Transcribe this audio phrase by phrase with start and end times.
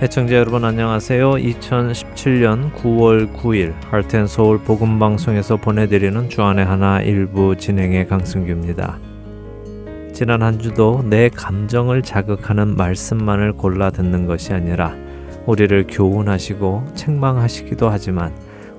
[0.00, 1.32] 애청자 여러분 안녕하세요.
[1.32, 8.96] 2017년 9월 9일 할텐서울 복음방송에서 보내드리는 주안의 하나 일부 진행의 강승규입니다.
[10.12, 14.94] 지난 한 주도 내 감정을 자극하는 말씀만을 골라 듣는 것이 아니라
[15.46, 18.32] 우리를 교훈하시고 책망하시기도 하지만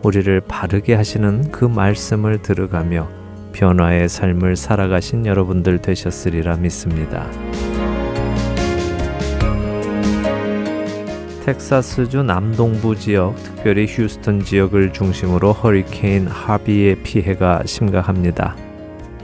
[0.03, 3.09] 우리를 바르게 하시는 그 말씀을 들어가며
[3.51, 7.29] 변화의 삶을 살아가신 여러분들 되셨으리라 믿습니다.
[11.49, 18.55] 텍사스주 남동부 지역, 특별히 휴스턴 지역을 중심으로 허리케인 하비의 피해가 심각합니다.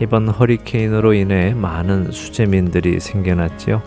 [0.02, 3.84] 이번 허리케인으로 인해 많은 수재민들이 생겨났지요.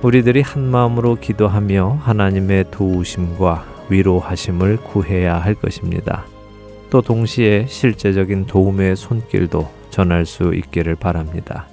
[0.00, 6.24] 우리들이 한 마음으로 기도하며 하나님의 도우심과 위로하심을 구해야 할 것입니다.
[6.88, 11.66] 또 동시에 실제적인 도움의 손길도 전할 수 있기를 바랍니다.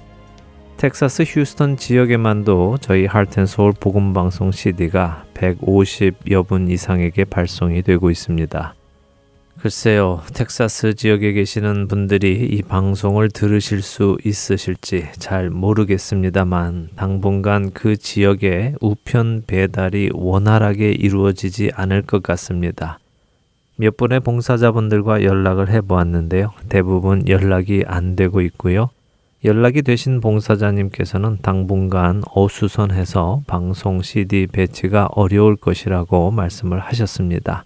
[0.80, 8.74] 텍사스 휴스턴 지역에만도 저희 할텐서울 복음방송 CD가 150여 분 이상에게 발송이 되고 있습니다.
[9.60, 18.72] 글쎄요, 텍사스 지역에 계시는 분들이 이 방송을 들으실 수 있으실지 잘 모르겠습니다만, 당분간 그 지역에
[18.80, 22.98] 우편 배달이 원활하게 이루어지지 않을 것 같습니다.
[23.76, 26.54] 몇 분의 봉사자분들과 연락을 해보았는데요.
[26.70, 28.88] 대부분 연락이 안 되고 있고요.
[29.42, 37.64] 연락이 되신 봉사자님께서는 당분간 어수선해서 방송 CD 배치가 어려울 것이라고 말씀을 하셨습니다.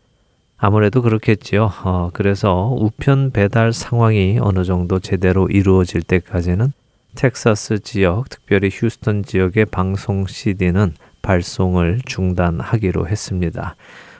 [0.56, 1.68] 아무래도 그렇겠지요.
[1.82, 6.72] 어, 그래서 우편 배달 상황이 어느 정도 제대로 이루어질 때까지는
[7.16, 13.74] 텍사스 지역, 특별히 휴스턴 지역의 방송 CD는 발송을 중단하기로 했습니다.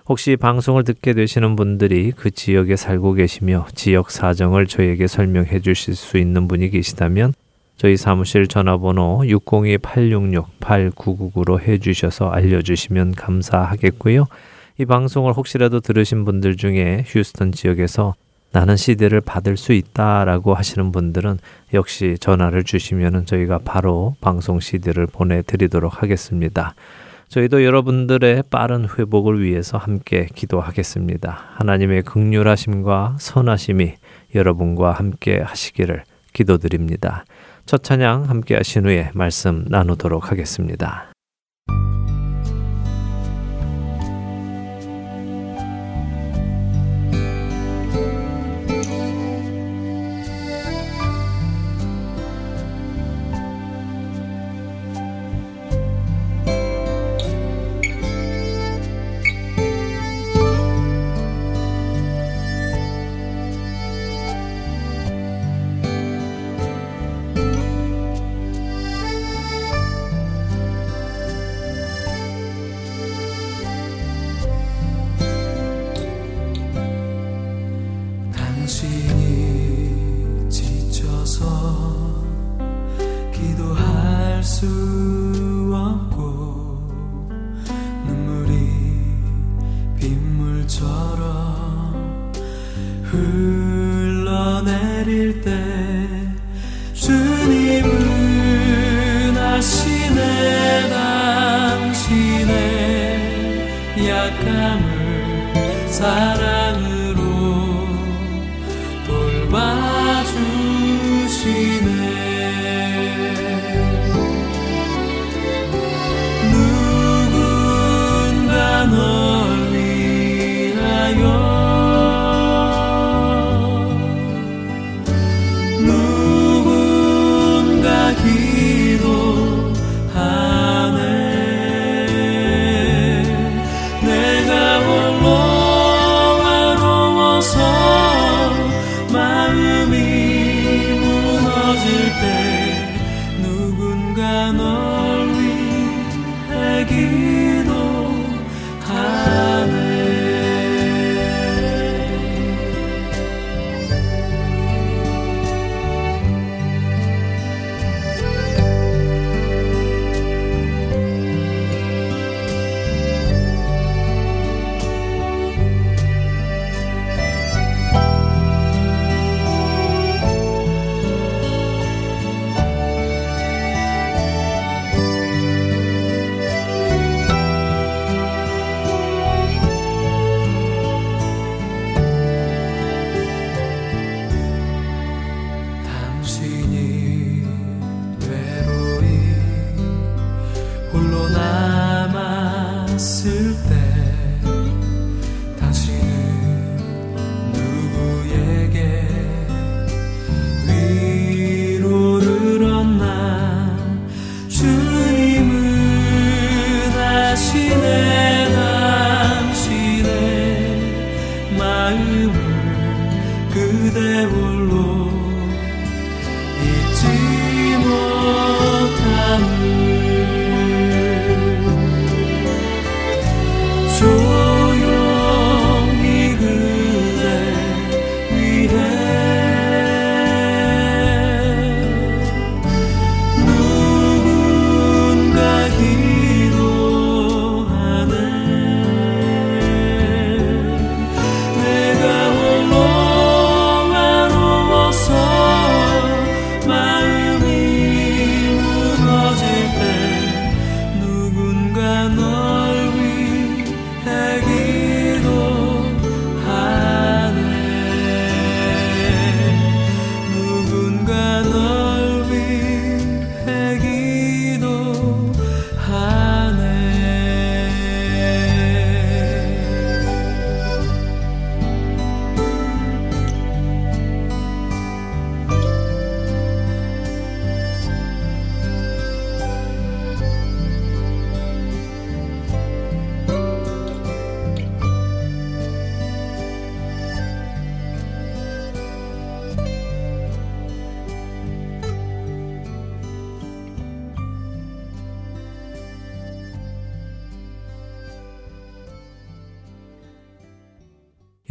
[0.09, 6.19] 혹시 방송을 듣게 되시는 분들이 그 지역에 살고 계시며 지역 사정을 저에게 설명해 주실 수
[6.19, 7.33] 있는 분이 계시다면
[7.77, 14.27] 저희 사무실 전화번호 602-866-8999로 해주셔서 알려주시면 감사하겠고요.
[14.79, 18.15] 이 방송을 혹시라도 들으신 분들 중에 휴스턴 지역에서
[18.53, 21.39] 나는 CD를 받을 수 있다라고 하시는 분들은
[21.75, 26.75] 역시 전화를 주시면 저희가 바로 방송 CD를 보내드리도록 하겠습니다.
[27.29, 31.37] 저희도 여러분들의 빠른 회복을 위해서 함께 기도하겠습니다.
[31.55, 33.95] 하나님의 극률하심과 선하심이
[34.37, 37.25] 여러분과 함께 하시기를 기도드립니다.
[37.67, 41.11] 첫 찬양 함께 하신 후에 말씀 나누도록 하겠습니다.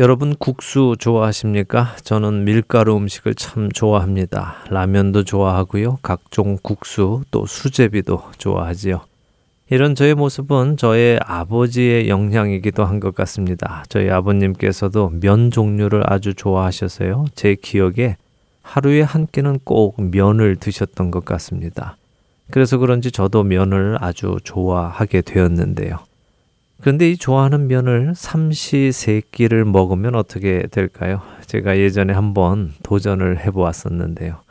[0.03, 1.95] 여러분 국수 좋아하십니까?
[2.03, 4.57] 저는 밀가루 음식을 참 좋아합니다.
[4.69, 5.99] 라면도 좋아하고요.
[6.01, 8.99] 각종 국수 또 수제비도 좋아하지요.
[9.69, 13.85] 이런 저의 모습은 저의 아버지의 영향이기도 한 것 같습니다.
[13.87, 17.27] 저희 아버님께서도 면 종류를 아주 좋아하셔서요.
[17.33, 18.17] 제 기억에
[18.61, 21.95] 하루에 한 끼는 꼭 면을 드셨던 것 같습니다.
[22.51, 25.99] 그래서 그런지 저도 면을 아주 좋아하게 되었는데요.
[26.83, 31.21] 그런데 이 좋아하는 면을 삼시세끼를 먹으면 어떻게 될까요?
[31.45, 34.41] 제가 예전에 한번 도전을 해보았었는데요.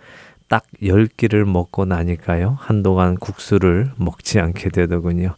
[0.49, 2.57] 딱 10끼를 먹고 나니까요.
[2.59, 5.35] 한동안 국수를 먹지 않게 되더군요.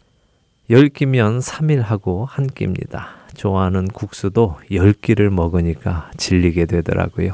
[0.70, 3.08] 10끼면 3일 하고 한 끼입니다.
[3.34, 7.32] 좋아하는 국수도 10끼를 먹으니까 질리게 되더라고요.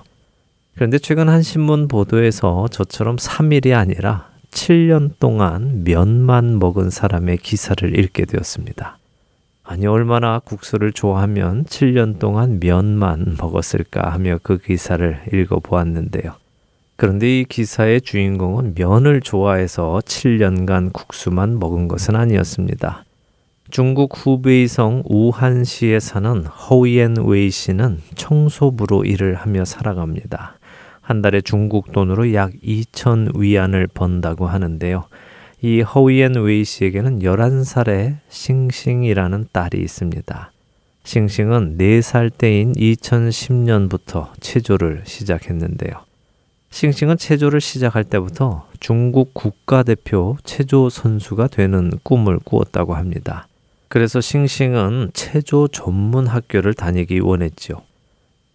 [0.74, 8.24] 그런데 최근 한 신문 보도에서 저처럼 3일이 아니라 7년 동안 면만 먹은 사람의 기사를 읽게
[8.24, 8.96] 되었습니다.
[9.70, 16.32] 아니 얼마나 국수를 좋아하면 7년 동안 면만 먹었을까 하며 그 기사를 읽어 보았는데요.
[16.96, 23.04] 그런데 이 기사의 주인공은 면을 좋아해서 7년간 국수만 먹은 것은 아니었습니다.
[23.70, 30.58] 중국 후베이성 우한시에 사는 허이엔 웨이 씨는 청소부로 일을 하며 살아갑니다.
[31.00, 35.04] 한 달에 중국 돈으로 약 2천 위안을 번다고 하는데요.
[35.62, 40.52] 이 허이엔 웨이 씨에게는 11살의 싱싱이라는 딸이 있습니다.
[41.04, 45.92] 싱싱은 4살 때인 2010년부터 체조를 시작했는데요.
[46.70, 53.46] 싱싱은 체조를 시작할 때부터 중국 국가대표 체조 선수가 되는 꿈을 꾸었다고 합니다.
[53.88, 57.82] 그래서 싱싱은 체조 전문 학교를 다니기 원했죠.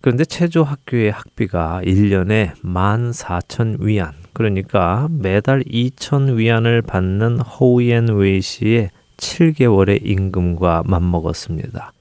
[0.06, 10.06] 그런데 체조 학교의 학비가 1년에 14,000위안, 그러니까 매달 2천 위안을 받는 허이엔 웨이 씨의 7개월의
[10.06, 11.92] 임금과 맞먹었습니다.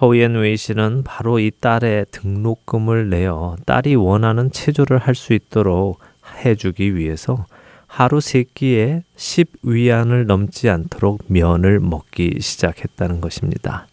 [0.00, 5.98] 허이엔 웨이 씨는 바로 이 딸의 등록금을 내어 딸이 원하는 체조를 할 수 있도록
[6.42, 7.44] 해주기 위해서
[7.86, 13.86] 하루 세 끼에 10위안을 넘지 않도록 면을 먹기 시작했다는 것입니다.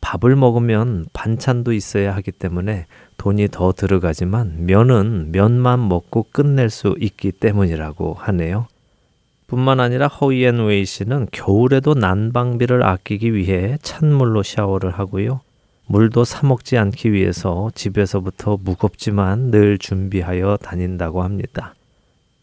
[0.00, 7.32] 밥을 먹으면 반찬도 있어야 하기 때문에 돈이 더 들어가지만 면은 면만 먹고 끝낼 수 있기
[7.32, 8.66] 때문이라고 하네요.
[9.46, 15.40] 뿐만 아니라 허이앤 웨이 씨는 겨울에도 난방비를 아끼기 위해 찬물로 샤워를 하고요.
[15.86, 21.74] 물도 사 먹지 않기 위해서 집에서부터 무겁지만 늘 준비하여 다닌다고 합니다.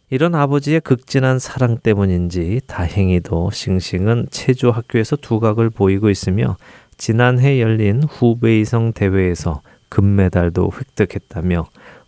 [0.09, 6.57] 이런 아버지의 극진한 사랑 때문인지 다행히도 싱싱은 체조 학교에서 두각을 보이고 있으며
[6.97, 11.67] 지난해 열린 후베이성 대회에서 금메달도 획득했다며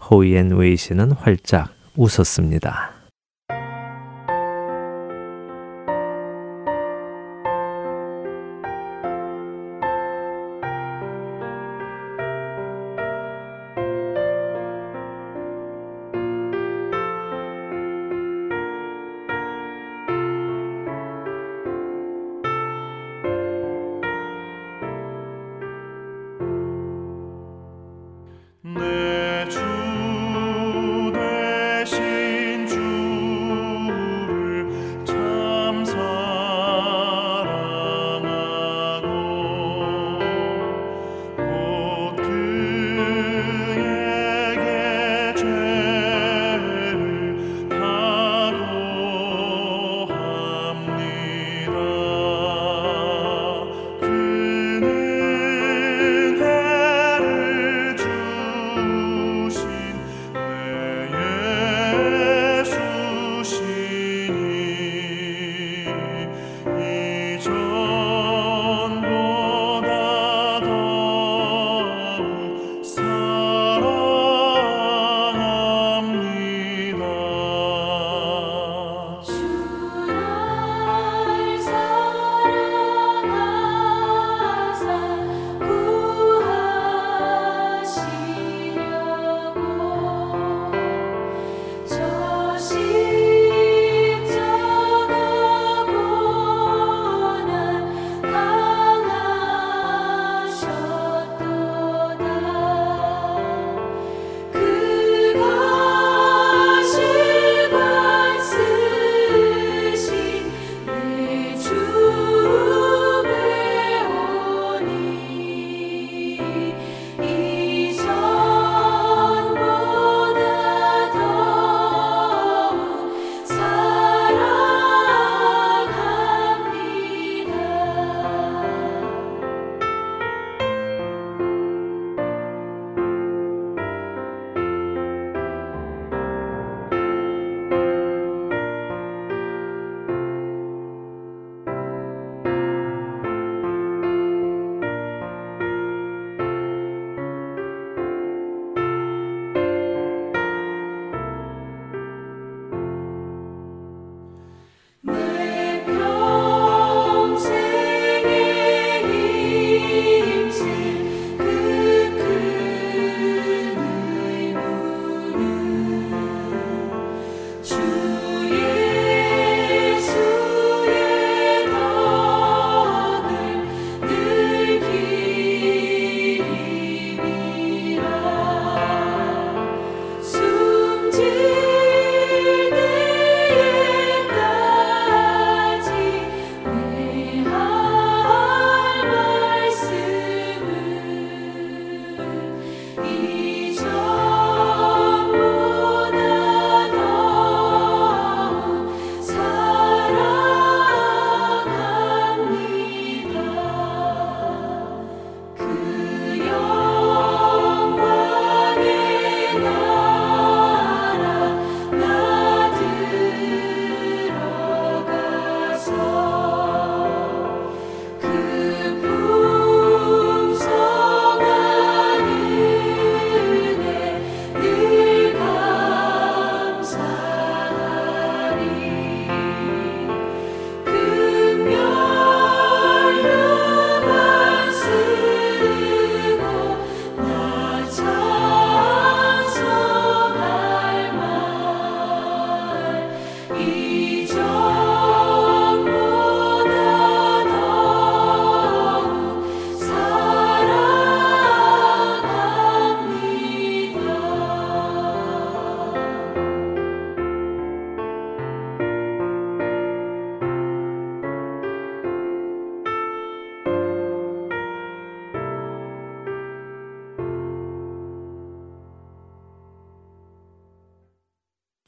[0.09, 2.98] 호이앤 웨이 씨는 활짝 웃었습니다.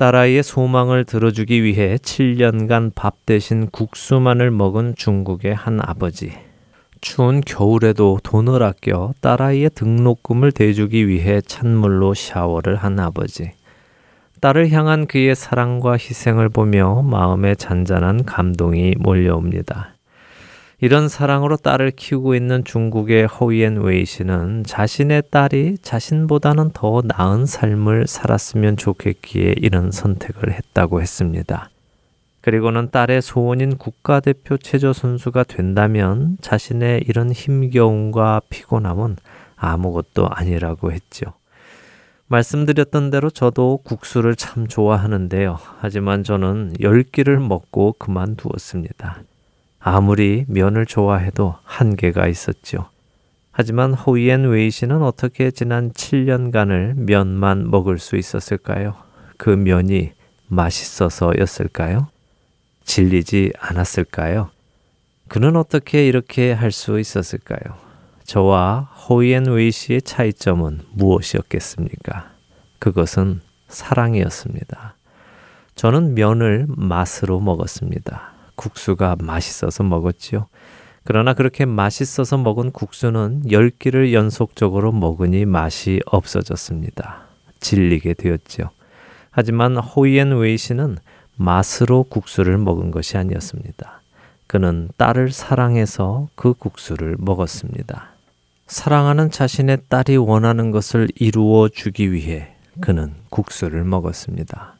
[0.01, 6.31] 딸아이의 소망을 들어주기 위해 7년간 밥 대신 국수만을 먹은 중국의 한 아버지.
[7.01, 13.51] 추운 겨울에도 돈을 아껴 딸아이의 등록금을 대주기 위해 찬물로 샤워를 한 아버지.
[14.39, 19.91] 딸을 향한 그의 사랑과 희생을 보며 마음에 잔잔한 감동이 몰려옵니다.
[20.84, 28.08] 이런 사랑으로 딸을 키우고 있는 중국의 허위엔 웨이 씨는 자신의 딸이 자신보다는 더 나은 삶을
[28.08, 31.70] 살았으면 좋겠기에 이런 선택을 했다고 했습니다.
[32.42, 39.18] 그리고는 딸의 소원인 국가대표 체조 선수가 된다면 자신의 이런 힘겨움과 피곤함은
[39.58, 41.34] 아무것도 아니라고 했죠.
[42.26, 45.60] 말씀드렸던 대로 저도 국수를 참 좋아하는데요.
[45.78, 49.22] 하지만 저는 열 끼를 먹고 그만두었습니다.
[49.82, 52.90] 아무리 면을 좋아해도 한계가 있었죠.
[53.52, 58.96] 하지만 호이엔 웨이 씨는 어떻게 지난 7년간을 면만 먹을 수 있었을까요?
[59.38, 60.12] 그 면이
[60.48, 62.08] 맛있어서였을까요?
[62.84, 64.50] 질리지 않았을까요?
[65.28, 67.78] 그는 어떻게 이렇게 할 수 있었을까요?
[68.24, 72.32] 저와 호이엔 웨이 씨의 차이점은 무엇이었겠습니까?
[72.80, 74.96] 그것은 사랑이었습니다.
[75.76, 78.31] 저는 면을 맛으로 먹었습니다.
[78.55, 80.48] 국수가 맛있어서 먹었지요.
[81.03, 87.27] 그러나 그렇게 맛있어서 먹은 국수는 열 끼를 연속적으로 먹으니 맛이 없어졌습니다.
[87.60, 88.70] 질리게 되었지요.
[89.31, 90.98] 하지만 호이엔 웨이 씨는
[91.36, 94.01] 맛으로 국수를 먹은 것이 아니었습니다.
[94.48, 98.10] 그는 딸을 사랑해서 그 국수를 먹었습니다.
[98.67, 104.75] 사랑하는 자신의 딸이 원하는 것을 이루어 주기 위해 그는 국수를 먹었습니다.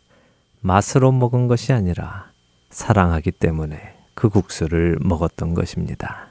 [0.62, 2.31] 맛으로 먹은 것이 아니라
[2.72, 6.31] 사랑하기 때문에 그 국수를 먹었던 것입니다.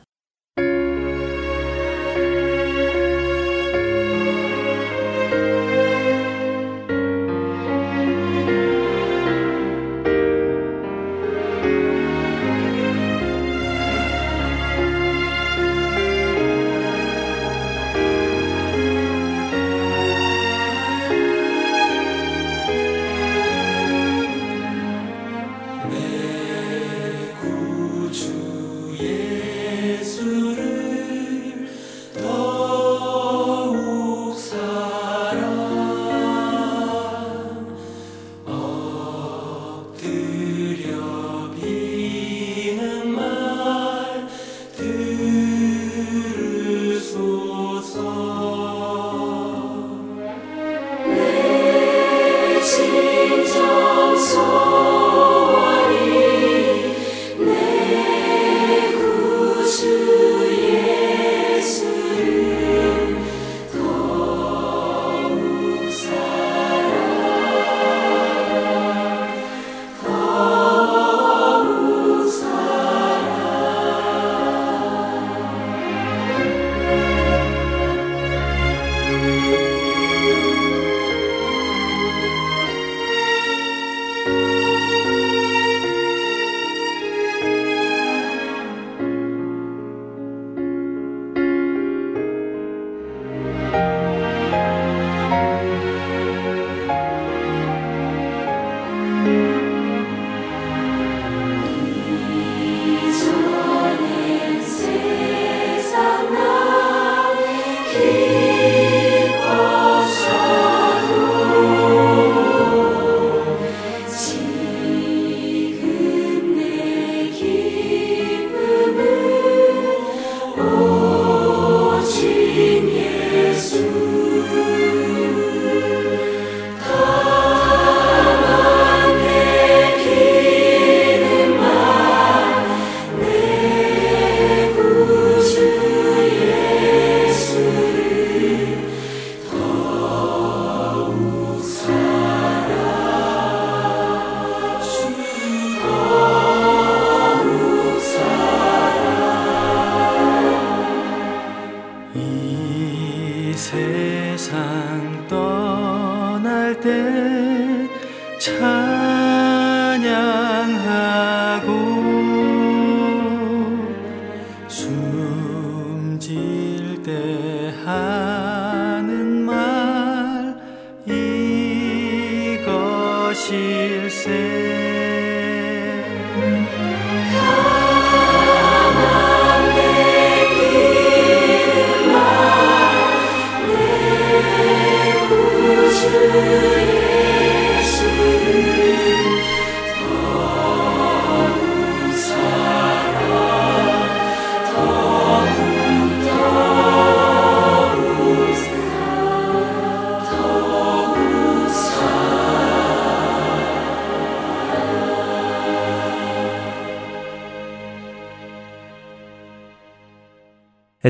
[53.51, 54.90] 예수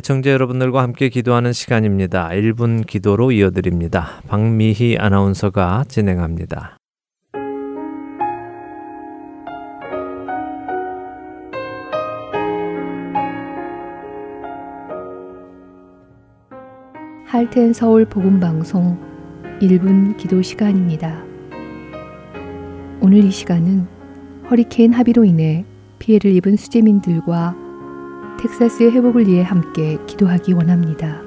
[0.01, 2.31] 애청자 여러분들과 함께 기도하는 시간입니다.
[2.31, 4.23] 1분 기도로 이어드립니다.
[4.29, 6.79] 박미희 아나운서가 진행합니다.
[17.27, 18.99] 할텐 서울 복음 방송
[19.61, 21.23] 1분 기도 시간입니다.
[23.03, 23.87] 오늘 이 시간은
[24.51, 25.67] 허리케인 합의로 인해
[25.99, 27.55] 피해를 입은 수재민들과
[28.41, 31.21] 텍사스의 회복을 위해 함께 기도하기 원합니다.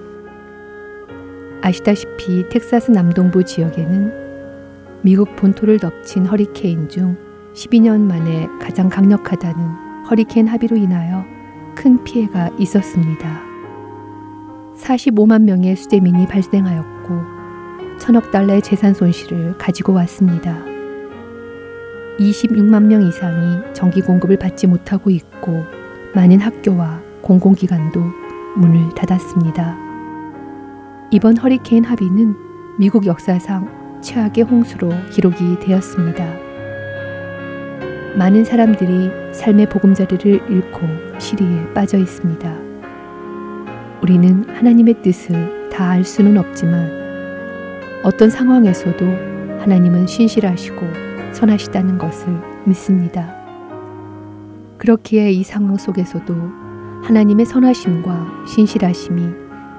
[1.62, 7.15] 아시다시피 텍사스 남동부 지역에는 미국 본토를 덮친 허리케인 중
[7.54, 11.23] 12년 만에 가장 강력하다는 허리케인 합의로 인하여
[11.76, 13.43] 큰 피해가 있었습니다.
[14.76, 20.58] 45만 명의 수재민이 발생하였고 천억 달러의 재산 손실을 가지고 왔습니다.
[22.17, 25.63] 26만 명 이상이 전기 공급을 받지 못하고 있고
[26.15, 28.01] 많은 학교와 공공기관도
[28.57, 29.77] 문을 닫았습니다.
[31.09, 32.36] 이번 허리케인 합의는
[32.77, 36.25] 미국 역사상 최악의 홍수로 기록이 되었습니다.
[38.17, 40.79] 많은 사람들이 삶의 보금자리를 잃고
[41.19, 42.53] 시리에 빠져 있습니다.
[44.01, 46.91] 우리는 하나님의 뜻을 다 알 수는 없지만
[48.03, 49.05] 어떤 상황에서도
[49.62, 50.81] 하나님은 신실하시고
[51.31, 52.27] 선하시다는 것을
[52.65, 53.33] 믿습니다.
[54.77, 56.62] 그렇기에 이 상황 속에서도
[57.03, 59.27] 하나님의 선하심과 신실하심이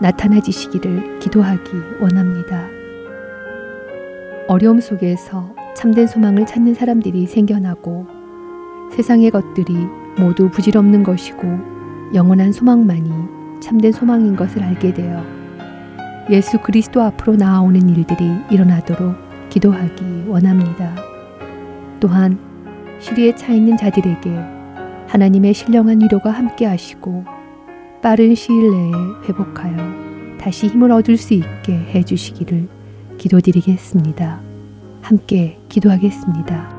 [0.01, 2.69] 나타나지시기를 기도하기 원합니다.
[4.47, 8.07] 어려움 속에서 참된 소망을 찾는 사람들이 생겨나고
[8.93, 9.75] 세상의 것들이
[10.19, 13.11] 모두 부질없는 것이고 영원한 소망만이
[13.61, 15.25] 참된 소망인 것을 알게 되어
[16.31, 19.15] 예수 그리스도 앞으로 나아오는 일들이 일어나도록
[19.49, 20.95] 기도하기 원합니다.
[22.01, 22.39] 또한
[22.99, 24.54] 시리에 차 있는 자들에게
[25.15, 27.25] 하나님의 신령한 위로가 함께 하시고
[28.03, 28.91] 빠른 시일 내에
[29.29, 29.77] 회복하여
[30.41, 32.69] 다시 힘을 얻을 수 있게 해 주시기를
[33.17, 34.41] 기도드리겠습니다.
[35.03, 36.74] 함께 기도하겠습니다.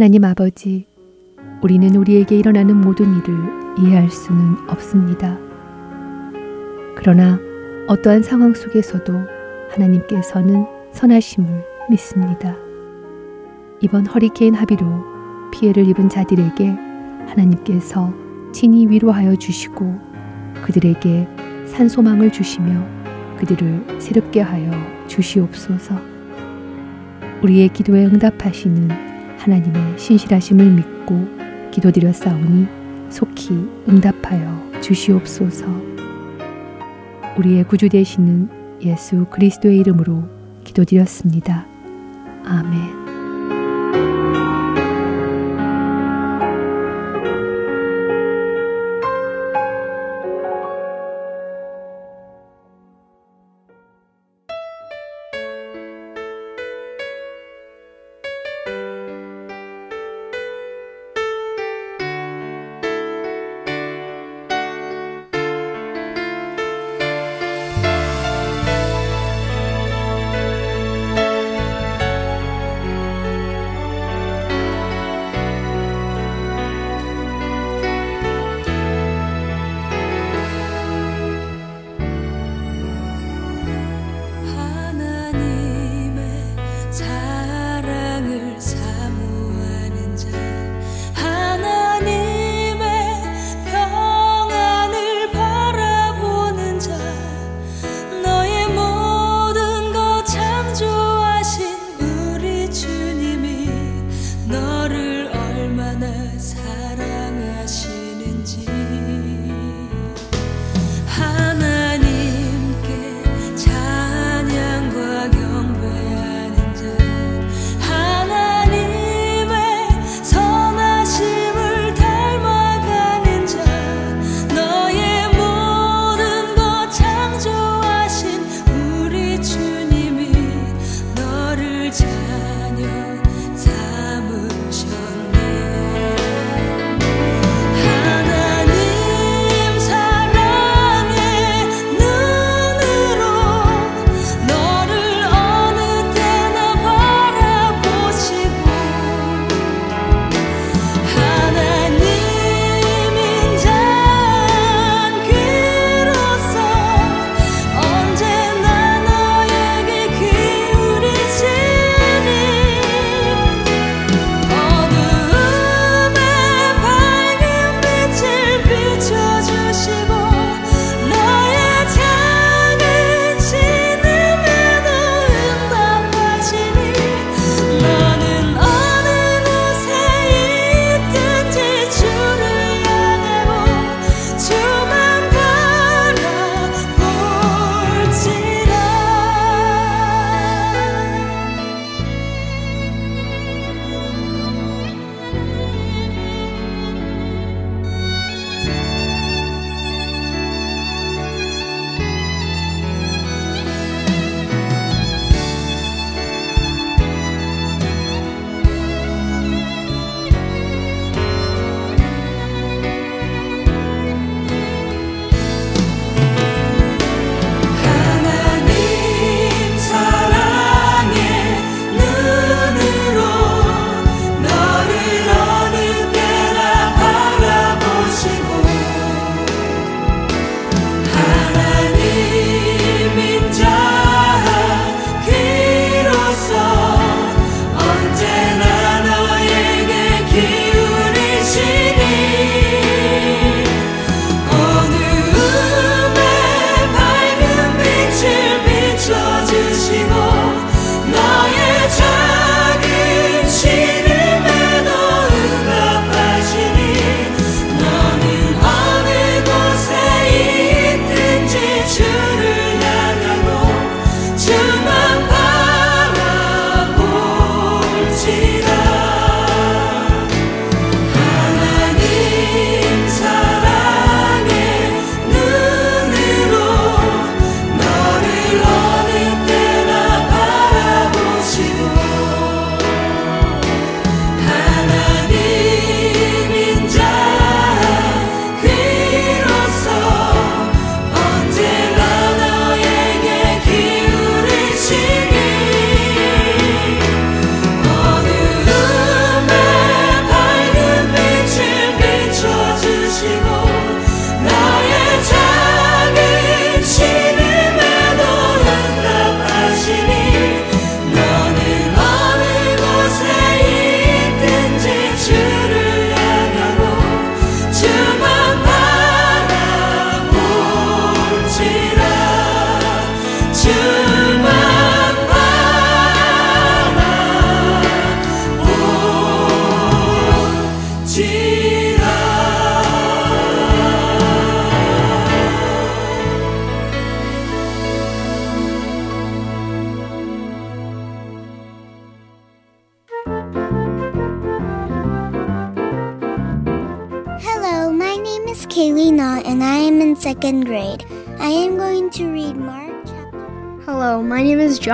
[0.00, 0.86] 하나님 아버지,
[1.60, 3.36] 우리는 우리에게 일어나는 모든 일을
[3.80, 5.36] 이해할 수는 없습니다.
[6.96, 7.38] 그러나
[7.86, 9.12] 어떠한 상황 속에서도
[9.68, 12.56] 하나님께서는 선하심을 믿습니다.
[13.82, 15.04] 이번 허리케인 합의로
[15.52, 16.66] 피해를 입은 자들에게
[17.26, 18.10] 하나님께서
[18.54, 19.98] 친히 위로하여 주시고
[20.62, 21.28] 그들에게
[21.66, 22.82] 산소망을 주시며
[23.36, 24.70] 그들을 새롭게 하여
[25.08, 25.94] 주시옵소서.
[27.42, 29.09] 우리의 기도에 응답하시는
[29.40, 32.66] 하나님의 신실하심을 믿고 기도드렸사오니
[33.08, 33.54] 속히
[33.88, 35.66] 응답하여 주시옵소서.
[37.38, 40.24] 우리의 구주 되시는 예수 그리스도의 이름으로
[40.64, 41.66] 기도드렸습니다.
[42.44, 42.99] 아멘.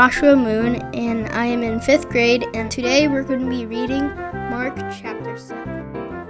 [0.07, 4.05] Joshua Moon and I am in fifth grade and today we're going to be reading
[4.51, 5.57] Mark chapter 7.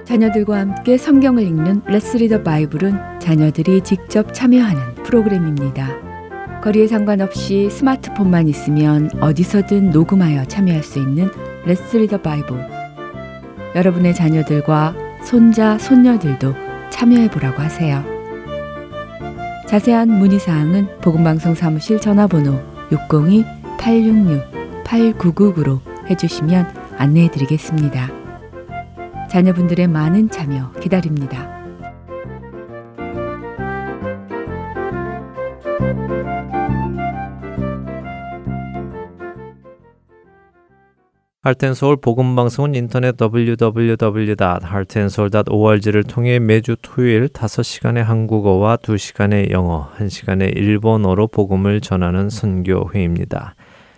[0.07, 5.91] 자녀들과 함께 성경을 읽는 Let's Read the Bible은 자녀들이 직접 참여하는 프로그램입니다.
[6.63, 11.31] 거리에 상관없이 스마트폰만 있으면 어디서든 녹음하여 참여할 수 있는
[11.67, 12.57] Let's Read the Bible.
[13.75, 16.55] 여러분의 자녀들과 손자, 손녀들도
[16.89, 18.03] 참여해 보라고 하세요.
[19.67, 22.59] 자세한 문의 사항은 복음방송 사무실 전화번호
[23.87, 28.11] 602-866-8999로 해주시면 안내해 드리겠습니다.
[29.31, 31.55] 자녀분들의 많은 참여 기다립니다.
[41.43, 52.29] 할텐서울 복음방송은 인터넷 www.heartandsoul.org를 통해 매주 토요일 5시간의 한국어와 2시간의 영어, 1시간의 일본어로 복음을 전하는
[52.31, 53.55] 선교회입니다.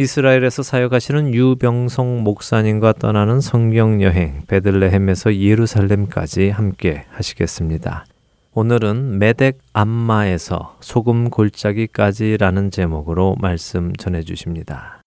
[0.00, 8.06] 이스라엘에서 사역하시는 유병성 목사님과 떠나는 성경 여행 베들레헴에서 예루살렘까지 함께 하시겠습니다.
[8.54, 15.02] 오늘은 메덱 암마에서 소금 골짜기까지라는 제목으로 말씀 전해 주십니다.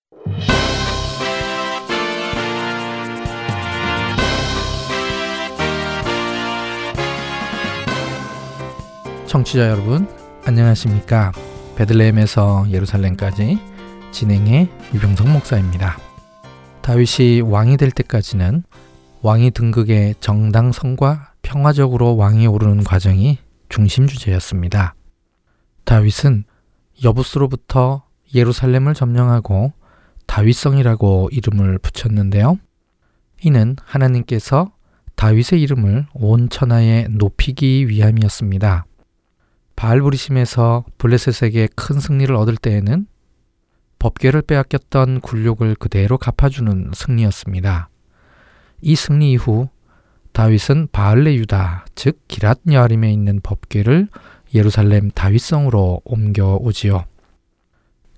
[9.25, 10.07] 청취자 여러분,
[10.45, 11.31] 안녕하십니까?
[11.77, 13.72] 베들레헴에서 예루살렘까지
[14.13, 15.97] 진행의 유병성 목사입니다.
[16.83, 18.63] 다윗이 왕이 될 때까지는
[19.23, 24.93] 왕이 등극의 정당성과 평화적으로 왕이 오르는 과정이 중심 주제였습니다.
[25.83, 26.45] 다윗은
[27.03, 28.03] 여부스로부터
[28.35, 29.73] 예루살렘을 점령하고
[30.27, 32.59] 다윗성이라고 이름을 붙였는데요.
[33.43, 34.71] 이는 하나님께서
[35.15, 38.85] 다윗의 이름을 온 천하에 높이기 위함이었습니다.
[39.75, 43.07] 바알부리심에서 블레셋에게 큰 승리를 얻을 때에는
[44.03, 47.87] 법궤를 빼앗겼던 굴욕을 그대로 갚아주는 승리였습니다.
[48.81, 49.69] 이 승리 이후
[50.33, 54.09] 다윗은 바알레 유다, 즉 기랏 여아림에 있는 법궤를
[54.53, 57.05] 예루살렘 다윗성으로 옮겨오지요.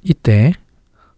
[0.01, 0.53] 이때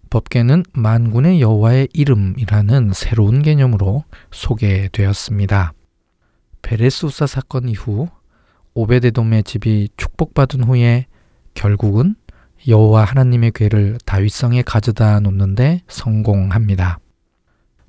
[0.10, 5.72] 법궤는 만군의 여호와의 이름이라는 새로운 개념으로 소개되었습니다.
[6.62, 8.10] 베레스우사 사건 이후
[8.74, 11.06] 오베데돔의 집이 축복받은 후에
[11.54, 12.18] 결국은
[12.68, 17.00] 여호와 하나님의 괴를 다윗성에 가져다 놓는데 성공합니다.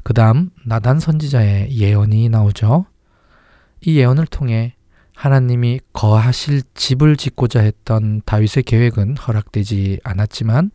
[0.04, 2.86] 그 다음 나단 선지자의 예언이 나오죠.
[3.80, 4.74] 이 예언을 통해
[5.14, 10.70] 하나님이 거하실 집을 짓고자 했던 다윗의 계획은 허락되지 않았지만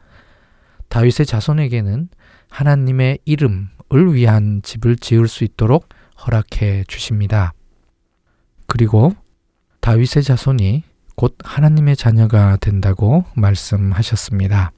[0.89, 2.09] 다윗의 자손에게는
[2.49, 5.87] 하나님의 이름을 위한 집을 지을 수 있도록
[6.25, 7.53] 허락해 주십니다.
[8.67, 9.15] 그리고
[9.79, 10.83] 다윗의 자손이
[11.15, 14.71] 곧 하나님의 자녀가 된다고 말씀하셨습니다.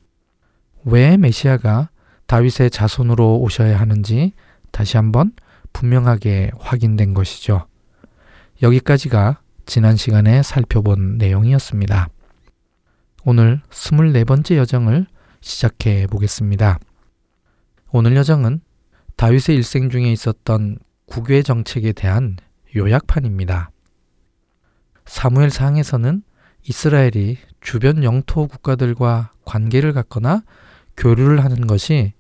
[0.84, 1.90] 왜 메시아가
[2.28, 4.34] 다윗의 자손으로 오셔야 하는지
[4.72, 5.32] 다시 한번
[5.74, 7.68] 분명하게 확인된 것이죠.
[8.62, 12.10] 여기까지가 지난 시간에 살펴본 내용이었습니다.
[13.26, 15.08] 오늘 24번째 여정을
[15.42, 16.80] 시작해 보겠습니다.
[17.92, 18.62] 오늘 여정은
[19.16, 22.38] 다윗의 일생 중에 있었던 국외 정책에 대한
[22.76, 23.72] 요약판입니다.
[25.06, 26.24] 사무엘 상에서는
[26.68, 30.44] 이스라엘이 주변 영토 국가들과 관계를 갖거나
[30.98, 32.14] 교류를 하는 것이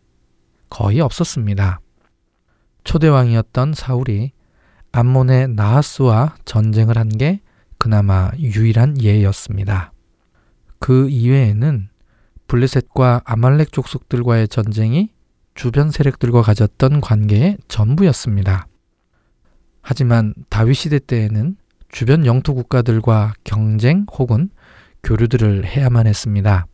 [0.69, 1.79] 거의 없었습니다.
[2.83, 4.31] 초대왕이었던 사울이
[4.91, 7.41] 암몬의 나하스와 전쟁을 한 게
[7.77, 9.91] 그나마 유일한 예였습니다.
[10.79, 11.89] 그 이외에는
[12.47, 15.11] 블레셋과 아말렉 족속들과의 전쟁이
[15.55, 18.67] 주변 세력들과 가졌던 관계의 전부였습니다.
[19.81, 21.57] 하지만 다윗 시대 때에는
[21.95, 24.49] 주변 영토 국가들과 경쟁 혹은
[25.01, 26.67] 교류들을 해야만 했습니다.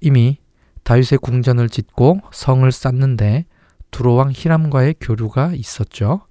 [0.00, 0.38] 이미
[0.84, 3.44] 다윗의 궁전을 짓고 성을 쌓는데
[3.90, 6.22] 두로왕 히람과의 교류가 있었죠.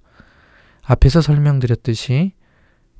[0.82, 2.32] 앞에서 설명드렸듯이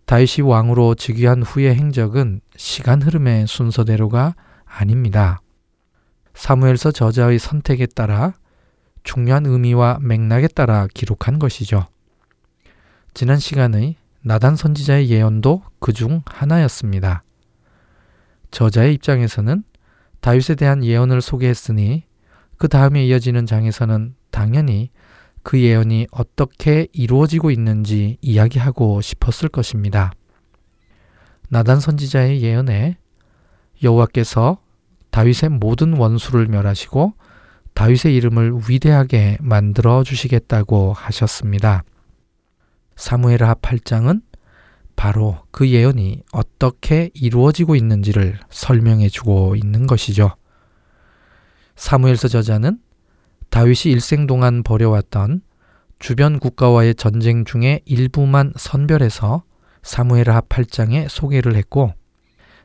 [0.07, 5.41] 다윗이 왕으로 즉위한 후의 행적은 시간 흐름의 순서대로가 아닙니다.
[6.35, 8.35] 사무엘서 저자의 선택에 따라
[9.03, 11.89] 중요한 의미와 맥락에 따라 기록한 것이죠.
[13.15, 17.25] 지난 시간의 나단 선지자의 예언도 그 중 하나였습니다.
[18.51, 19.65] 저자의 입장에서는
[20.21, 22.05] 다윗에 대한 예언을 소개했으니
[22.57, 24.91] 그 다음에 이어지는 장에서는 당연히
[25.43, 30.13] 그 예언이 어떻게 이루어지고 있는지 이야기하고 싶었을 것입니다.
[31.49, 32.99] 나단 선지자의 예언에
[33.83, 34.59] 여호와께서
[35.11, 37.15] 다윗의 모든 원수를 멸하시고
[37.75, 41.83] 다윗의 이름을 위대하게 만들어 주시겠다고 하셨습니다.
[42.97, 44.23] 사무엘하 8장은
[44.97, 50.37] 바로 그 예언이 어떻게 이루어지고 있는지를 설명해 주고 있는 것이죠.
[51.77, 52.79] 사무엘서 저자는
[53.51, 55.43] 다윗이 일생 동안 벌여왔던
[55.99, 59.45] 주변 국가와의 전쟁 중에 일부만 선별해서
[59.83, 61.93] 사무엘하 8장에 소개를 했고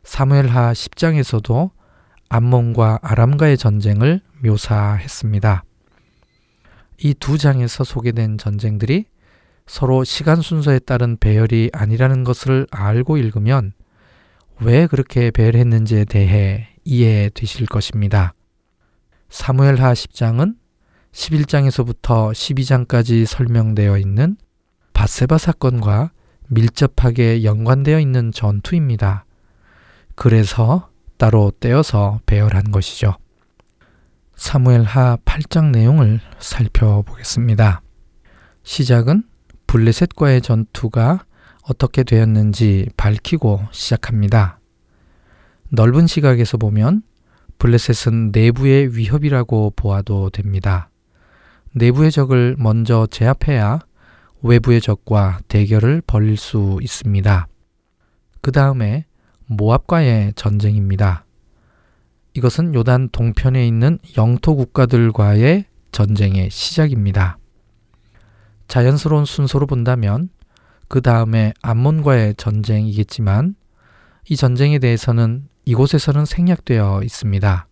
[0.03, 1.71] 사무엘하 10장에서도
[2.30, 5.63] 암몬과 아람과의 전쟁을 묘사했습니다.
[6.99, 9.05] 이 두 장에서 소개된 전쟁들이
[9.68, 13.74] 서로 시간 순서에 따른 배열이 아니라는 것을 알고 읽으면
[14.61, 18.34] 왜 그렇게 배열했는지에 대해 이해되실 것입니다.
[19.30, 20.55] 사무엘하 10장은
[21.11, 24.38] 11장에서부터 12장까지 설명되어 있는
[24.93, 26.11] 바세바 사건과
[26.47, 29.26] 밀접하게 연관되어 있는 전투입니다.
[30.15, 33.15] 그래서 따로 떼어서 배열한 것이죠.
[34.36, 37.82] 사무엘하 8장 내용을 살펴보겠습니다.
[38.63, 39.24] 시작은
[39.68, 41.26] 블레셋과의 전투가
[41.61, 44.59] 어떻게 되었는지 밝히고 시작합니다.
[45.70, 47.03] 넓은 시각에서 보면
[47.59, 50.89] 블레셋은 내부의 위협이라고 보아도 됩니다.
[51.74, 53.80] 내부의 적을 먼저 제압해야
[54.41, 57.47] 외부의 적과 대결을 벌일 수 있습니다.
[58.41, 59.05] 그 다음에
[59.47, 61.26] 모압과의 전쟁입니다.
[62.34, 67.38] 이것은 요단 동편에 있는 영토 국가들과의 전쟁의 시작입니다.
[68.68, 70.30] 자연스러운 순서로 본다면
[70.88, 73.55] 그 다음에 암몬과의 전쟁이겠지만
[74.30, 77.68] 이 전쟁에 대해서는 이곳에서는 생략되어 있습니다.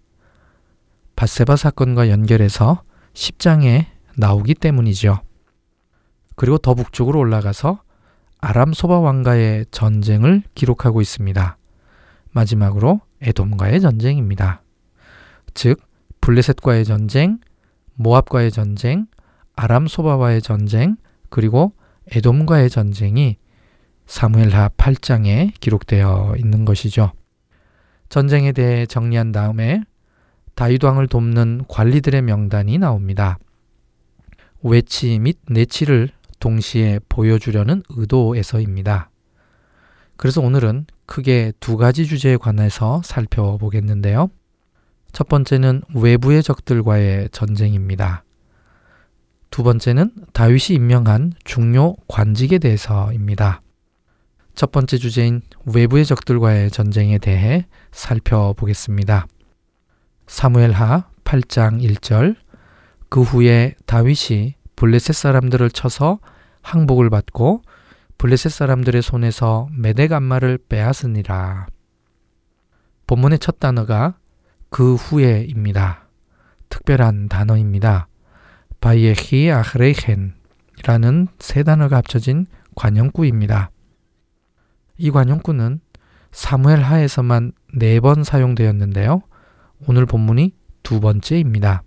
[1.15, 2.83] 바세바 사건과 연결해서
[3.13, 3.85] 10장에
[4.17, 5.21] 나오기 때문이죠.
[6.35, 7.81] 그리고 더 북쪽으로 올라가서
[8.39, 11.57] 아람 소바 왕가의 전쟁을 기록하고 있습니다.
[12.31, 14.61] 마지막으로 에돔과의 전쟁입니다.
[15.53, 15.81] 즉
[16.19, 17.39] 블레셋과의 전쟁,
[17.93, 19.07] 모압과의 전쟁,
[19.55, 20.97] 아람 소바와의 전쟁,
[21.29, 21.73] 그리고
[22.11, 23.37] 에돔과의 전쟁이
[24.05, 27.11] 사무엘하 8장에 기록되어 있는 것이죠.
[28.09, 29.83] 전쟁에 대해 정리한 다음에
[30.53, 33.37] 다윗 왕을 돕는 관리들의 명단이 나옵니다.
[34.61, 39.09] 외치 및 내치를 동시에 보여주려는 의도에서입니다.
[40.17, 44.29] 그래서 오늘은 크게 두 가지 주제에 관해서 살펴보겠는데요.
[45.11, 48.24] 첫 번째는 외부의 적들과의 전쟁입니다.
[49.55, 53.61] 두 번째는 다윗이 임명한 중요 관직에 대해서입니다.
[54.53, 59.27] 첫 번째 주제인 외부의 적들과의 전쟁에 대해 살펴보겠습니다.
[60.27, 62.35] 사무엘하 8장 1절
[63.07, 66.19] 그 후에 다윗이 블레셋 사람들을 쳐서
[66.61, 67.61] 항복을 받고
[68.17, 71.67] 블레셋 사람들의 손에서 메덱 안마를 빼앗으니라.
[73.07, 74.17] 본문의 첫 단어가
[74.69, 76.09] 그 후에입니다.
[76.67, 78.09] 특별한 단어입니다.
[78.85, 83.71] 바이에히 아흐레이헨이라는 세 단어가 합쳐진 관용구입니다.
[84.99, 85.79] 이 관용구는
[86.31, 89.23] 사무엘 하에서만 네 번 사용되었는데요.
[89.87, 91.81] 오늘 본문이 두 번째입니다.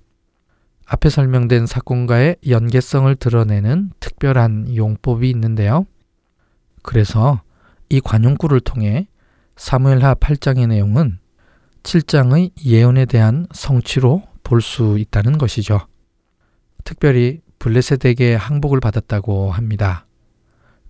[0.87, 5.87] 앞에 설명된 사건과의 연계성을 드러내는 특별한 용법이 있는데요.
[6.83, 7.43] 그래서
[7.91, 9.07] 이 관용구를 통해
[9.55, 11.21] 사무엘하 8장의 내용은
[11.85, 15.79] 7장의 예언에 대한 성취로 볼 수 있다는 것이죠.
[16.89, 20.07] 특별히 블레셋에게 항복을 받았다고 합니다.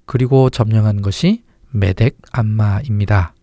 [0.07, 1.43] 그리고 점령한 것이
[1.73, 3.35] 메덱 안마입니다.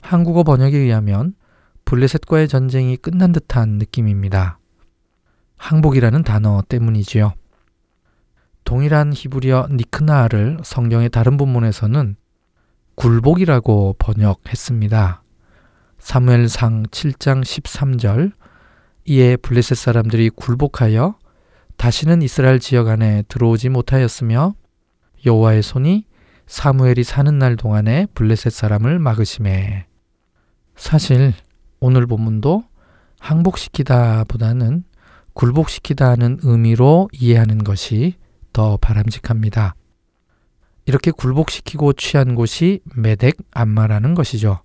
[0.00, 1.34] 한국어 번역에 의하면
[1.84, 4.58] 블레셋과의 전쟁이 끝난 듯한 느낌입니다.
[5.58, 7.34] 항복이라는 단어 때문이지요.
[8.64, 12.16] 동일한 히브리어 니크나를 성경의 다른 본문에서는
[12.94, 15.22] 굴복이라고 번역했습니다.
[15.98, 18.32] 사무엘상 7장 13절
[19.04, 21.18] 이에 블레셋 사람들이 굴복하여
[21.76, 24.54] 다시는 이스라엘 지역 안에 들어오지 못하였으며
[25.24, 26.06] 여호와의 손이
[26.46, 29.86] 사무엘이 사는 날 동안에 블레셋 사람을 막으심에
[30.76, 31.32] 사실
[31.80, 32.64] 오늘 본문도
[33.18, 34.84] 항복시키다 보다는
[35.34, 38.14] 굴복시키다 하는 의미로 이해하는 것이
[38.52, 39.74] 더 바람직합니다.
[40.86, 44.60] 이렇게 굴복시키고 취한 곳이 메덱 안마라는 것이죠.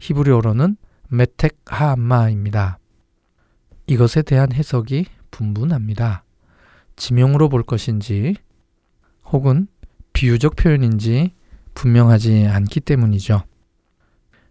[0.00, 0.76] 히브리어로는
[1.08, 2.78] 메텍 하암마입니다.
[3.86, 6.22] 이것에 대한 해석이 분분합니다.
[6.94, 8.36] 지명으로 볼 것인지
[9.32, 9.66] 혹은
[10.12, 11.32] 비유적 표현인지
[11.74, 13.42] 분명하지 않기 때문이죠.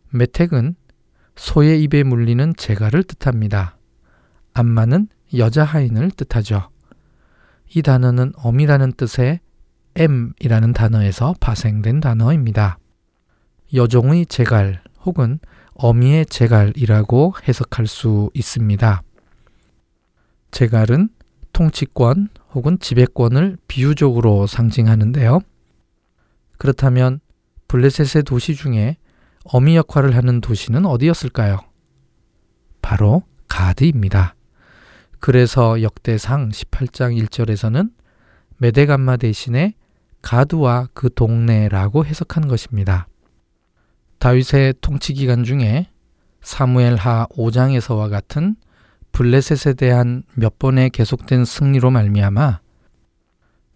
[0.09, 0.75] 메택은
[1.37, 3.77] 소의 입에 물리는 재갈을 뜻합니다.
[4.53, 5.07] 암마는
[5.37, 6.69] 여자 하인을 뜻하죠.
[7.73, 9.39] 이 단어는 엄이라는 뜻의
[9.95, 12.77] M이라는 단어에서 파생된 단어입니다.
[13.73, 15.39] 여종의 재갈 혹은
[15.75, 19.01] 어미의 재갈이라고 해석할 수 있습니다.
[20.53, 21.09] 재갈은
[21.51, 25.41] 통치권 혹은 지배권을 비유적으로 상징하는데요.
[26.57, 27.19] 그렇다면
[27.67, 28.97] 블레셋의 도시 중에
[29.45, 31.59] 어미 역할을 하는 도시는 어디였을까요?
[32.81, 34.35] 바로 가드입니다.
[35.19, 37.91] 그래서 역대상 18장 1절에서는
[38.57, 39.73] 메데감마 대신에
[40.21, 43.07] 가드와 그 동네라고 해석한 것입니다.
[44.19, 45.89] 다윗의 통치 기간 중에
[46.41, 48.55] 사무엘하 5장에서와 같은
[49.13, 52.59] 블레셋에 대한 몇 번의 계속된 승리로 말미암아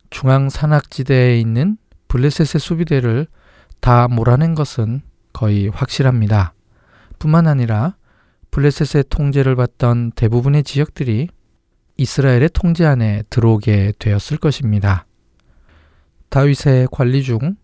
[0.10, 1.78] 중앙 산악지대에 있는
[2.08, 3.28] 블레셋의 수비대를
[3.80, 5.02] 다 몰아낸 것은
[5.34, 6.54] 거의 확실합니다.
[7.20, 7.96] 뿐만 아니라
[8.50, 11.30] 블레셋의 통제를 받던 대부분의 지역들이
[11.98, 15.06] 이스라엘의 통제 안에 들어오게 되었을 것입니다.
[16.30, 17.58] 다윗의 관리 중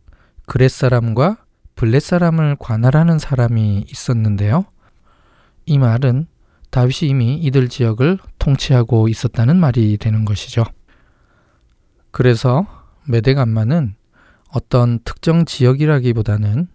[0.45, 1.37] 그렛 사람과
[1.75, 4.65] 블렛 사람을 관할하는 사람이 있었는데요.
[5.65, 6.27] 이 말은
[6.73, 10.63] 다윗이 이미 이들 지역을 통치하고 있었다는 말이 되는 것이죠.
[12.09, 12.65] 그래서
[13.07, 13.93] 메데감마는
[14.49, 16.67] 어떤 특정 지역이라기보다는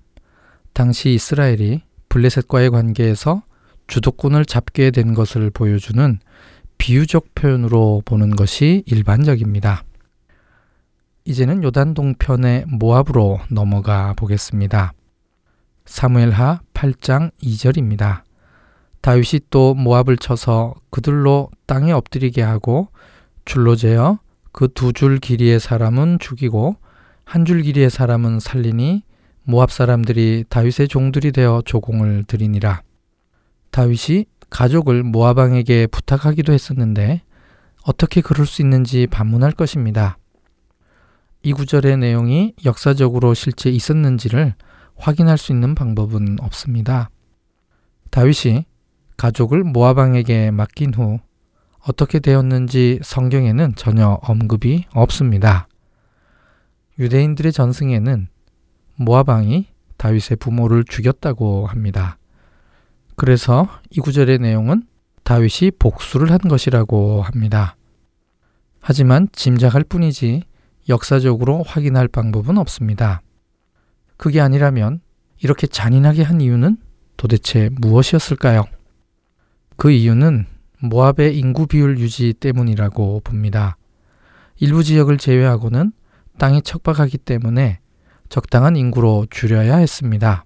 [0.73, 3.43] 당시 이스라엘이 블레셋과의 관계에서
[3.89, 6.21] 주도권을 잡게 된 것을 보여주는
[6.79, 9.83] 비유적 표현으로 보는 것이 일반적입니다.
[11.25, 14.93] 이제는 요단 동편의 모압으로 넘어가 보겠습니다.
[15.87, 18.28] 사무엘하 8장 2절입니다.
[19.01, 22.89] 다윗이 또 모압을 쳐서 그들로 땅에 엎드리게 하고
[23.45, 24.19] 줄로 재어
[24.53, 26.77] 그 두 줄 길이의 사람은 죽이고
[27.25, 29.05] 한 줄 길이의 사람은 살리니
[29.45, 32.83] 모압 사람들이 다윗의 종들이 되어 조공을 드리니라.
[33.71, 37.23] 다윗이 가족을 모압 왕에게 부탁하기도 했었는데
[37.85, 40.19] 어떻게 그럴 수 있는지 반문할 것입니다.
[41.43, 44.55] 이 구절의 내용이 역사적으로 실제 있었는지를
[44.97, 47.11] 확인할 수 있는 방법은 없습니다.
[48.11, 48.67] 다윗이
[49.19, 51.19] 가족을 모압 왕에게 맡긴 후
[51.81, 55.69] 어떻게 되었는지 성경에는 전혀 언급이 없습니다.
[56.99, 58.29] 유대인들의 전승에는
[58.97, 59.67] 모아방이
[59.97, 62.17] 다윗의 부모를 죽였다고 합니다.
[63.17, 64.85] 그래서 이 구절의 내용은
[65.25, 67.77] 다윗이 복수를 한 것이라고 합니다.
[68.81, 70.45] 하지만 짐작할 뿐이지
[70.89, 73.23] 역사적으로 확인할 방법은 없습니다.
[74.17, 75.01] 그게 아니라면
[75.41, 76.79] 이렇게 잔인하게 한 이유는
[77.17, 78.65] 도대체 무엇이었을까요?
[79.79, 80.45] 그 이유는
[80.81, 83.77] 모압의 인구 비율 유지 때문이라고 봅니다.
[84.57, 85.93] 일부 지역을 제외하고는
[86.37, 87.79] 땅이 척박하기 때문에
[88.29, 90.45] 적당한 인구로 줄여야 했습니다.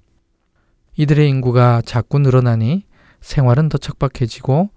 [0.98, 2.84] 이들의 인구가 자꾸 늘어나니
[3.22, 4.68] 생활은 더 척박해지고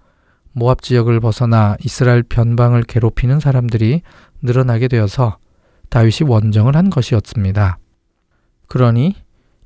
[0.54, 4.04] 모압 지역을 벗어나 이스라엘 변방을 괴롭히는 사람들이
[4.42, 5.38] 늘어나게 되어서
[5.90, 7.78] 다윗이 원정을 한 것이었습니다.
[8.68, 9.16] 그러니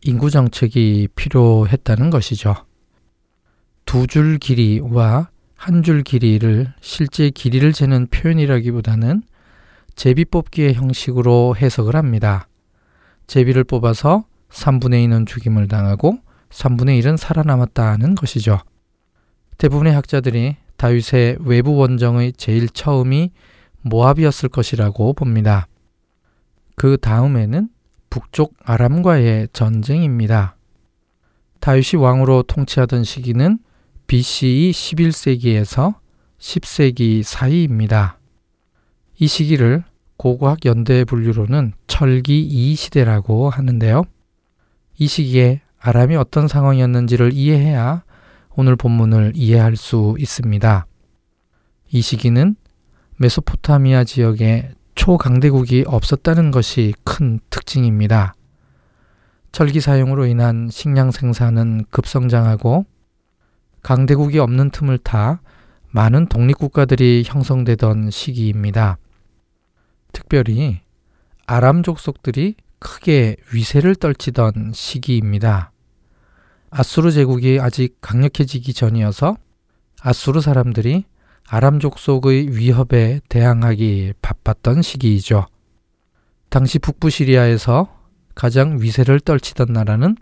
[0.02, 2.56] 인구 정책이 필요했다는 것이죠.
[3.90, 9.24] 두 줄 길이와 한 줄 길이를 실제 길이를 재는 표현이라기보다는
[9.96, 12.48] 제비 뽑기의 형식으로 해석을 합니다.
[13.26, 16.20] 제비를 뽑아서 3분의 2는 죽임을 당하고
[16.52, 18.60] 3분의 1은 살아남았다는 것이죠.
[19.58, 23.32] 대부분의 학자들이 다윗의 외부 원정의 제일 처음이
[23.82, 25.68] 모압이었을 것이라고 봅니다.
[26.76, 27.70] 그 다음에는
[28.12, 30.58] 북쪽 아람과의 전쟁입니다.
[31.60, 33.58] 다윗이 왕으로 통치하던 시기는
[34.10, 35.94] BCE 11세기에서
[36.40, 38.18] 10세기 사이입니다.
[39.20, 39.84] 이 시기를
[40.18, 44.02] 고고학 연대 분류로는 철기 2 시대라고 하는데요.
[44.98, 48.04] 이 시기에 아람이 어떤 상황이었는지를 이해해야
[48.56, 50.88] 오늘 본문을 이해할 수 있습니다.
[51.92, 52.56] 이 시기는
[53.18, 58.34] 메소포타미아 지역에 초강대국이 없었다는 것이 큰 특징입니다.
[59.52, 62.88] 철기 사용으로 인한 식량 생산은 급성장하고
[63.82, 65.42] 강대국이 없는 틈을 타
[65.92, 68.98] 많은 독립국가들이 형성되던 시기입니다.
[70.12, 70.82] 특별히
[71.46, 75.72] 아람 족속들이 크게 위세를 떨치던 시기입니다.
[76.70, 79.36] 아수르 제국이 아직 강력해지기 전이어서
[80.02, 81.06] 아수르 사람들이
[81.48, 85.48] 아람 족속의 위협에 대항하기 바빴던 시기이죠.
[86.50, 87.96] 당시 북부 시리아에서
[88.36, 90.16] 가장 위세를 떨치던 나라는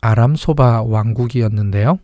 [0.00, 1.98] 아람 소바 왕국이었는데요.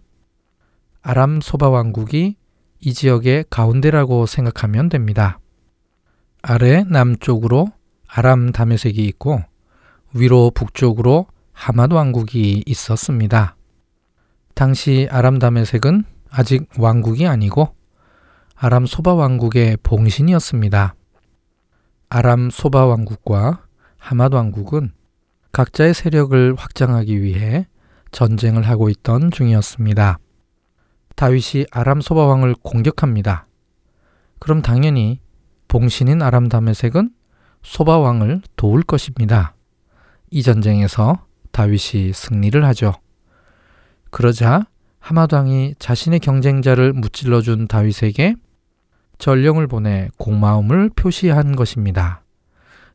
[1.02, 2.36] 아람 소바 왕국이
[2.80, 5.38] 이 지역의 가운데라고 생각하면 됩니다.
[6.42, 7.68] 아래 남쪽으로
[8.06, 9.42] 아람 다메섹이 있고
[10.14, 13.56] 위로 북쪽으로 하맛 왕국이 있었습니다.
[14.54, 17.74] 당시 아람 다메섹은 아직 왕국이 아니고
[18.54, 20.94] 아람 소바 왕국의 봉신이었습니다.
[22.10, 23.64] 아람 소바 왕국과
[23.98, 24.92] 하맛 왕국은
[25.52, 27.66] 각자의 세력을 확장하기 위해
[28.10, 30.18] 전쟁을 하고 있던 중이었습니다.
[31.18, 33.48] 다윗이 아람 소바 왕을 공격합니다.
[34.38, 35.18] 그럼 당연히
[35.66, 37.10] 봉신인 아람 다메색은
[37.64, 39.56] 소바 왕을 도울 것입니다.
[40.30, 42.92] 이 전쟁에서 다윗이 승리를 하죠.
[44.10, 44.68] 그러자
[45.00, 48.36] 하맛 왕이 자신의 경쟁자를 무찔러 준 다윗에게
[49.18, 52.22] 전령을 보내 고마움을 표시한 것입니다.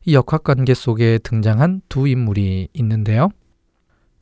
[0.06, 3.28] 이 역학관계 속에 등장한 두 인물이 있는데요.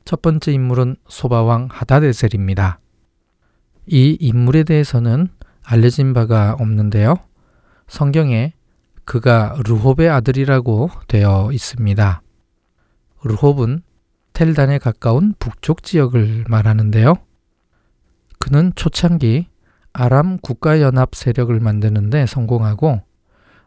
[0.03, 2.79] 첫 번째 인물은 소바왕 하다데셀입니다.
[3.85, 5.27] 이 인물에 대해서는
[5.63, 7.15] 알려진 바가 없는데요.
[7.87, 8.53] 성경에
[9.05, 12.21] 그가 르홉의 아들이라고 되어 있습니다.
[13.23, 13.81] 르홉은
[14.33, 17.15] 텔단에 가까운 북쪽 지역을 말하는데요.
[18.39, 19.47] 그는 초창기
[19.93, 23.01] 아람 국가연합 세력을 만드는데 성공하고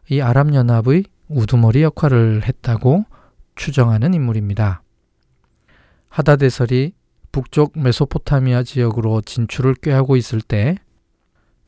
[0.09, 3.05] 이 아람 연합의 우두머리 역할을 했다고
[3.55, 4.81] 추정하는 인물입니다.
[6.09, 6.93] 하다데설이
[7.37, 10.75] 북쪽 메소포타미아 지역으로 진출을 꾀하고 있을 때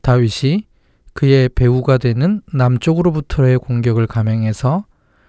[0.02, 0.66] 다윗이
[1.12, 4.84] 그의 배후가 되는 남쪽으로부터의 공격을 감행해서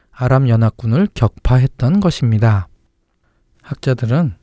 [0.10, 2.68] 아람 연합군을 격파했던 것입니다.
[3.62, 4.34] 학자들은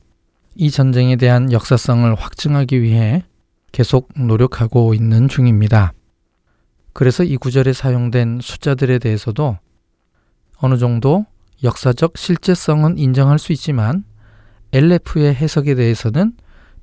[0.55, 3.25] 이 전쟁에 대한 역사성을 확증하기 위해
[3.73, 5.91] 계속 노력하고 있는 중입니다.
[6.93, 9.57] 그래서 이 구절에 사용된 숫자들에 대해서도
[10.59, 11.25] 어느 정도
[11.61, 14.05] 역사적 실제성은 인정할 수 있지만
[14.71, 16.33] LF의 해석에 대해서는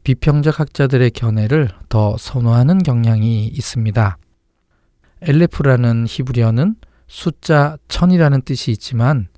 [0.03, 4.19] 비평적 학자들의 견해를 더 선호하는 경향이 있습니다.
[5.23, 6.77] LF라는 히브리어는
[7.07, 9.29] 숫자 천이라는 뜻이 있지만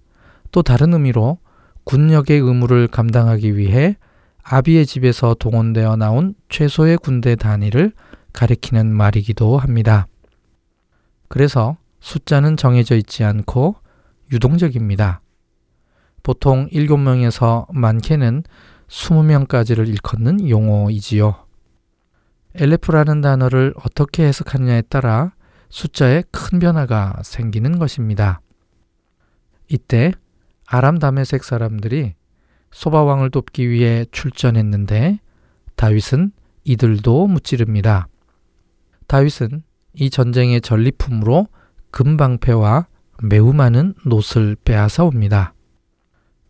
[0.50, 1.38] 또 다른 의미로
[1.84, 3.96] 군역의 의무를 감당하기 위해
[4.42, 7.92] 아비의 집에서 동원되어 나온 최소의 군대 단위를
[8.32, 10.06] 가리키는 말이기도 합니다.
[11.28, 13.76] 그래서 숫자는 정해져 있지 않고
[14.32, 15.20] 유동적입니다.
[16.28, 18.42] 보통 7명에서 많게는
[18.86, 21.46] 20명까지를 일컫는 용어이지요.
[22.54, 25.32] 엘레프라는 단어를 어떻게 해석하느냐에 따라
[25.70, 28.42] 숫자에 큰 변화가 생기는 것입니다.
[29.68, 30.12] 이때
[30.66, 32.12] 아람 다메색 사람들이
[32.72, 35.20] 소바 왕을 돕기 위해 출전했는데
[35.76, 36.32] 다윗은
[36.64, 38.06] 이들도 무찌릅니다.
[39.06, 39.62] 다윗은
[39.94, 41.46] 이 전쟁의 전리품으로
[41.90, 42.86] 금방패와
[43.22, 45.54] 매우 많은 놋을 빼앗아 옵니다.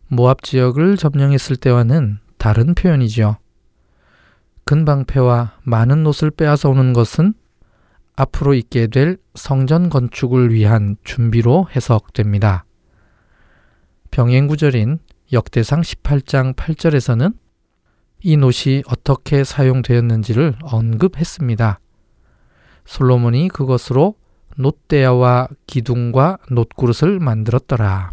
[0.09, 3.37] 모압 지역을 점령했을 때와는 다른 표현이지요.
[4.65, 7.33] 근방패와 많은 놋을 빼앗아 오는 것은
[8.15, 12.65] 앞으로 있게 될 성전 건축을 위한 준비로 해석됩니다.
[14.11, 14.99] 병행 구절인
[15.31, 17.33] 역대상 18장 8절에서는
[18.21, 21.79] 이 놋이 어떻게 사용되었는지를 언급했습니다.
[22.85, 24.15] 솔로몬이 그것으로
[24.57, 28.11] 놋대야와 기둥과 놋그릇을 만들었더라.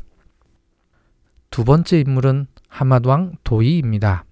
[1.51, 4.25] 두 번째 인물은 하맛왕 도이입니다.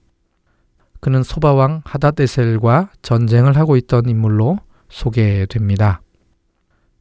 [1.01, 4.59] 그는 소바왕 하다데셀과 전쟁을 하고 있던 인물로
[4.89, 6.01] 소개됩니다.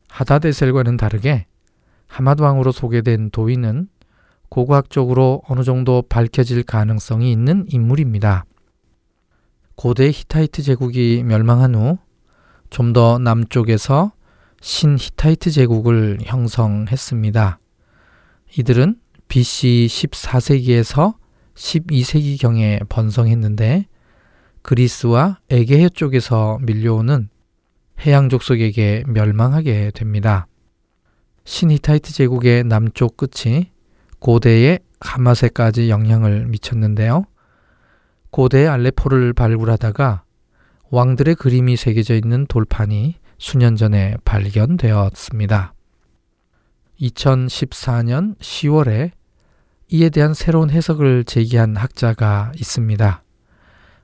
[0.10, 1.46] 하다데셀과는 다르게
[2.08, 3.88] 하맛왕으로 소개된 도이는
[4.50, 8.46] 고고학적으로 어느 정도 밝혀질 가능성이 있는 인물입니다.
[9.76, 11.98] 고대 히타이트 제국이 멸망한 후
[12.74, 14.14] 좀 더 남쪽에서
[14.60, 17.60] 신 히타이트 제국을 형성했습니다.
[18.58, 18.96] 이들은
[19.34, 21.16] BC 14세기에서
[21.56, 23.88] 12세기경에 번성했는데
[24.62, 27.30] 그리스와 에게해 쪽에서 밀려오는
[28.02, 30.46] 해양 족속에게 멸망하게 됩니다.
[31.46, 33.72] 신히타이트 제국의 남쪽 끝이
[34.20, 37.26] 고대의 하맛에까지 영향을 미쳤는데요.
[38.30, 40.26] 고대 알레포를 발굴하다가
[40.92, 45.74] 왕들의 그림이 새겨져 있는 돌판이 수년 전에 발견되었습니다.
[47.02, 49.23] 2014년 10월에
[49.90, 53.24] 이에 대한 새로운 해석을 제기한 학자가 있습니다.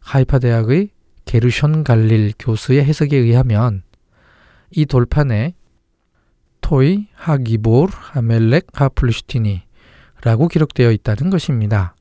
[0.01, 0.89] 하이파 대학의
[1.25, 3.83] 게르션 갈릴 교수의 해석에 의하면
[4.71, 5.55] 이 돌판에
[6.61, 11.95] 토이 하기볼 하멜렉 하플루시티니라고 기록되어 있다는 것입니다.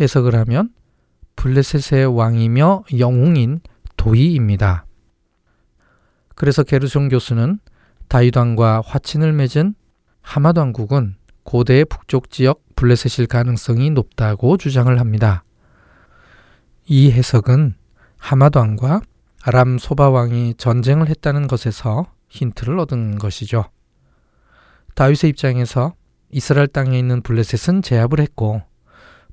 [0.00, 0.70] 해석을 하면
[1.36, 3.60] 블레셋의 왕이며 영웅인
[3.96, 4.86] 도이입니다.
[6.34, 7.60] 그래서 게르손 교수는
[8.08, 9.74] 다윗왕과 화친을 맺은
[10.20, 15.44] 하마드 왕국은 고대의 북쪽 지역 블레셋일 가능성이 높다고 주장을 합니다.
[16.86, 17.74] 이 해석은
[18.18, 19.00] 하마드 왕과
[19.42, 23.64] 아람 소바 왕이 전쟁을 했다는 것에서 힌트를 얻은 것이죠.
[24.94, 25.94] 다윗의 입장에서
[26.30, 28.62] 이스라엘 땅에 있는 블레셋은 제압을 했고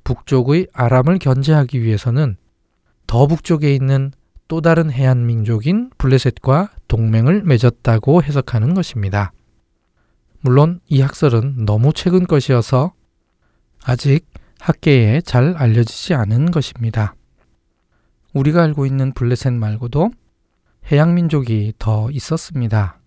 [0.04, 2.38] 북쪽의 아람을 견제하기 위해서는
[3.08, 4.12] 더 북쪽에 있는
[4.48, 9.32] 또 다른 해안 민족인 블레셋과 동맹을 맺었다고 해석하는 것입니다.
[10.42, 12.94] 물론 이 학설은 너무 최근 것이어서
[13.86, 14.26] 아직
[14.60, 17.16] 학계에 잘 알려지지 않은 것입니다.
[18.34, 20.12] 우리가 알고 있는 블레셋 말고도
[20.92, 23.00] 해양 민족이 더 있었습니다.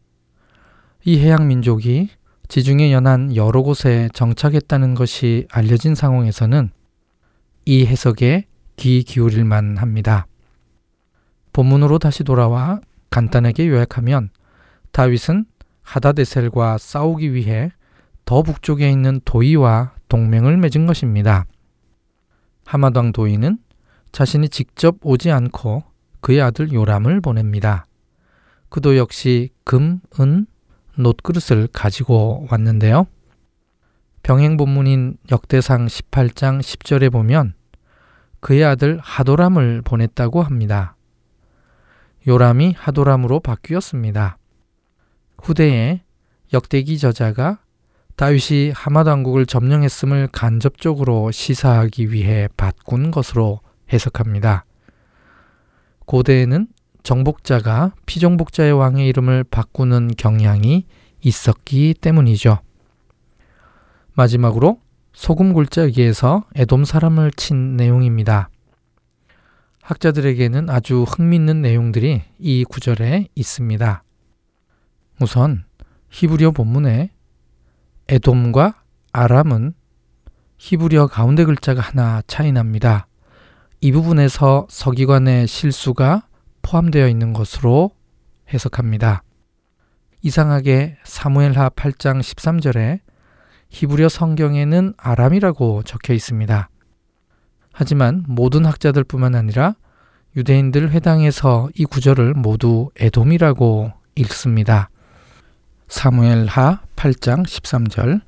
[1.04, 2.10] 이 해양 민족이
[2.48, 6.70] 지중해 연안 여러 곳에 정착했다는 것이 알려진 상황에서는
[7.64, 8.46] 이 해석에
[8.76, 10.26] 귀 기울일 만 합니다.
[11.52, 14.30] 본문으로 다시 돌아와 간단하게 요약하면
[14.92, 15.46] 다윗은
[15.82, 17.70] 하다데셀과 싸우기 위해
[18.24, 21.46] 더 북쪽에 있는 도이와 동맹을 맺은 것입니다.
[22.64, 23.58] 하마당 도이는
[24.12, 25.84] 자신이 직접 오지 않고
[26.20, 27.86] 그의 아들 요람을 보냅니다.
[28.68, 30.46] 그도 역시 금, 은,
[30.98, 33.06] 놋그릇을 가지고 왔는데요.
[34.22, 37.54] 병행 본문인 역대상 18장 10절에 보면
[38.40, 40.96] 그의 아들 하도람을 보냈다고 합니다.
[42.26, 44.38] 요람이 하도람으로 바뀌었습니다.
[45.38, 46.02] 후대에
[46.52, 47.60] 역대기 저자가
[48.16, 53.60] 다윗이 하마드 왕국을 점령했음을 간접적으로 시사하기 위해 바꾼 것으로
[53.92, 54.64] 해석합니다.
[56.06, 56.66] 고대에는
[57.02, 60.86] 정복자가 피정복자의 왕의 이름을 바꾸는 경향이
[61.20, 62.58] 있었기 때문이죠.
[64.14, 64.80] 마지막으로
[65.12, 68.48] 소금 굴짜기에서 에돔 사람을 친 내용입니다.
[69.82, 74.02] 학자들에게는 아주 흥미있는 내용들이 이 구절에 있습니다.
[75.20, 75.64] 우선
[76.10, 77.10] 히브리어 본문에
[78.08, 78.82] 에돔과
[79.12, 79.74] 아람은
[80.58, 83.06] 히브리어 가운데 글자가 하나 차이 납니다.
[83.80, 86.26] 이 부분에서 서기관의 실수가
[86.62, 87.90] 포함되어 있는 것으로
[88.52, 89.22] 해석합니다.
[90.22, 93.00] 이상하게 사무엘하 8장 13절에
[93.68, 96.68] 히브리어 성경에는 아람이라고 적혀 있습니다.
[97.72, 99.74] 하지만 모든 학자들뿐만 아니라
[100.36, 104.90] 유대인들 회당에서 이 구절을 모두 에돔이라고 읽습니다.
[105.88, 108.20] 사무엘하 8장 13절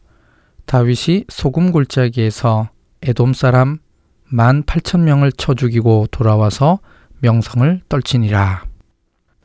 [0.67, 2.69] 다윗이 소금 골짜기에서
[3.03, 3.79] 에돔 사람
[4.25, 6.79] 만 8천 명을 쳐 죽이고 돌아와서
[7.21, 8.65] 명성을 떨치니라.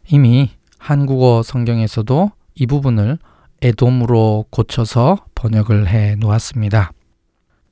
[0.10, 3.18] 이미 한국어 성경에서도 이 부분을
[3.62, 6.92] 에돔으로 고쳐서 번역을 해 놓았습니다.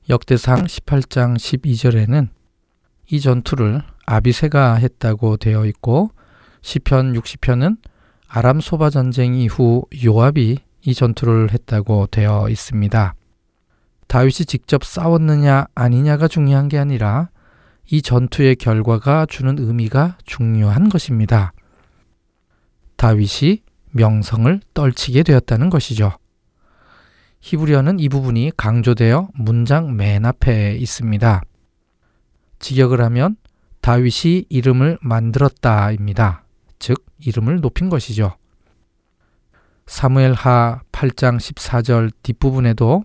[0.08, 2.28] 역대상 18장 12절에는
[3.10, 6.10] 이 전투를 아비세가 했다고 되어 있고
[6.62, 7.76] 시편 60편은
[8.34, 10.56] 아람 소바 전쟁 이후 요압이
[10.86, 13.14] 이 전투를 했다고 되어 있습니다.
[14.06, 17.28] 다윗이 직접 싸웠느냐 아니냐가 중요한 게 아니라
[17.90, 21.52] 이 전투의 결과가 주는 의미가 중요한 것입니다.
[22.96, 23.60] 다윗이
[23.90, 26.12] 명성을 떨치게 되었다는 것이죠.
[27.42, 31.42] 히브리어는 이 부분이 강조되어 문장 맨 앞에 있습니다.
[32.60, 33.36] 직역을 하면
[33.82, 36.41] 다윗이 이름을 만들었다입니다.
[36.82, 38.36] 즉 이름을 높인 것이죠.
[39.86, 43.04] 사무엘 하 8장 14절 뒷부분에도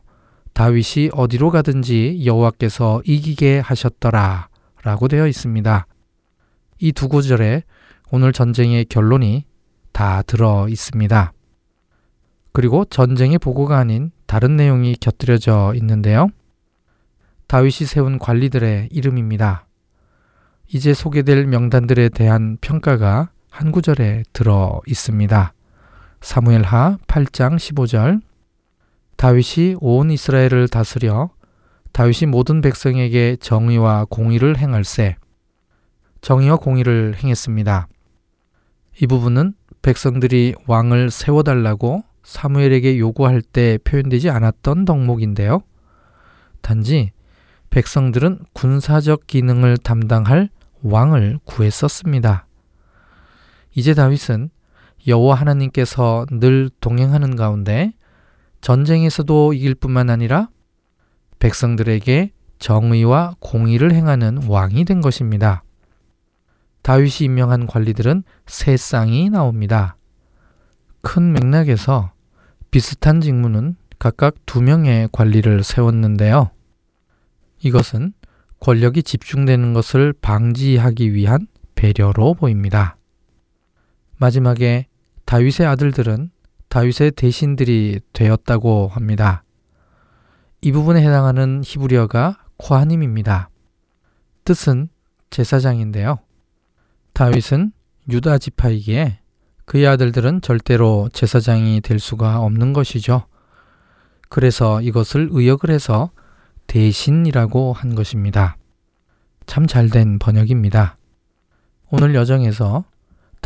[0.53, 4.49] 다윗이 어디로 가든지 여호와께서 이기게 하셨더라
[4.81, 5.85] 라고 되어 있습니다.
[6.79, 7.61] 이 두 구절에
[8.11, 9.45] 오늘 전쟁의 결론이
[9.91, 11.33] 다 들어 있습니다.
[12.53, 16.29] 그리고 전쟁의 보고가 아닌 다른 내용이 곁들여져 있는데요.
[17.45, 19.67] 다윗이 세운 관리들의 이름입니다.
[20.73, 25.51] 이제 소개될 명단들에 대한 평가가 한 구절에 들어 있습니다.
[26.21, 28.21] 사무엘하 8장 15절
[29.15, 31.31] 다윗이 온 이스라엘을 다스려
[31.91, 35.15] 다윗이 모든 백성에게 정의와 공의를 행할세
[36.21, 37.87] 정의와 공의를 행했습니다.
[39.01, 45.63] 이 부분은 백성들이 왕을 세워달라고 사무엘에게 요구할 때 표현되지 않았던 덕목인데요.
[46.61, 47.11] 단지
[47.71, 50.49] 백성들은 군사적 기능을 담당할
[50.83, 52.46] 왕을 구했었습니다.
[53.77, 54.49] 이제 다윗은
[55.05, 57.93] 여호와 하나님께서 늘 동행하는 가운데
[58.59, 60.49] 전쟁에서도 이길 뿐만 아니라
[61.37, 65.63] 백성들에게 정의와 공의를 행하는 왕이 된 것입니다.
[66.81, 69.95] 다윗이 임명한 관리들은 세 쌍이 나옵니다.
[71.01, 72.13] 큰 맥락에서
[72.71, 76.49] 비슷한 직무는 각각 두 명의 관리를 세웠는데요.
[77.59, 78.13] 이것은
[78.59, 82.96] 권력이 집중되는 것을 방지하기 위한 배려로 보입니다.
[84.17, 84.87] 마지막에
[85.25, 86.31] 다윗의 아들들은
[86.69, 89.43] 다윗의 대신들이 되었다고 합니다.
[90.61, 93.49] 이 부분에 해당하는 히브리어가 코하님입니다.
[94.43, 94.89] 뜻은
[95.29, 96.19] 제사장인데요.
[97.13, 97.71] 다윗은
[98.09, 99.19] 유다 지파이기에
[99.65, 103.25] 그의 아들들은 절대로 제사장이 될 수가 없는 것이죠.
[104.29, 106.11] 그래서 이것을 의역을 해서
[106.67, 108.57] 대신이라고 한 것입니다.
[109.45, 110.97] 참 잘된 번역입니다.
[111.91, 112.85] 오늘 여정에서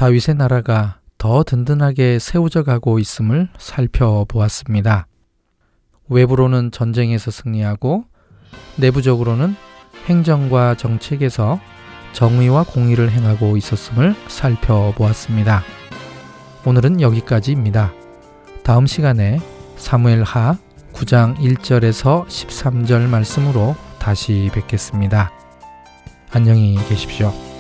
[0.02, 5.06] 다윗의 나라가 더 든든하게 세워져 가고 있음을 살펴보았습니다.
[6.10, 8.06] 외부로는 전쟁에서 승리하고
[8.78, 9.54] 내부적으로는
[10.08, 11.60] 행정과 정책에서
[12.14, 15.62] 정의와 공의를 행하고 있었음을 살펴보았습니다.
[16.66, 17.93] 오늘은 여기까지입니다.
[18.64, 19.39] 다음 시간에
[19.76, 20.58] 사무엘 하
[20.93, 25.32] 9장 1절에서 13절 말씀으로 다시 뵙겠습니다.
[26.32, 27.51] 안녕히 계십시오.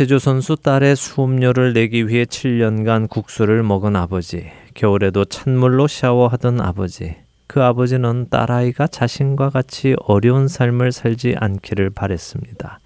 [0.00, 7.62] 체조 선수 딸의 수업료를 내기 위해 7년간 국수를 먹은 아버지, 겨울에도 찬물로 샤워하던 아버지, 그
[7.62, 12.80] 아버지는 딸아이가 자신과 같이 어려운 삶을 살지 않기를 바랬습니다.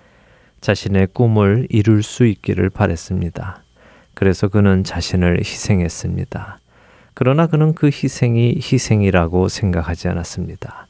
[0.60, 3.62] 자신의 꿈을 이룰 수 있기를 바랬습니다.
[4.14, 6.58] 그래서 그는 자신을 희생했습니다.
[7.14, 10.88] 그러나 그는 그 희생이 희생이라고 생각하지 않았습니다.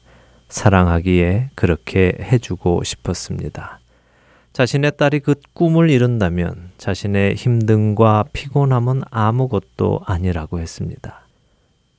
[0.49, 3.79] 사랑하기에 그렇게 해주고 싶었습니다.
[4.55, 11.25] 자신의 딸이 그 꿈을 이룬다면 자신의 힘듦과 피곤함은 아무것도 아니라고 했습니다.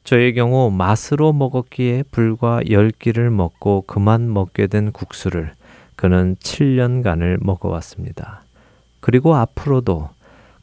[0.05, 5.53] 저의 경우 맛으로 먹었기에 불과 10끼를 먹고 그만 먹게 된 국수를
[5.97, 8.43] 그는 7년간을 먹어왔습니다.
[9.01, 10.09] 그리고 앞으로도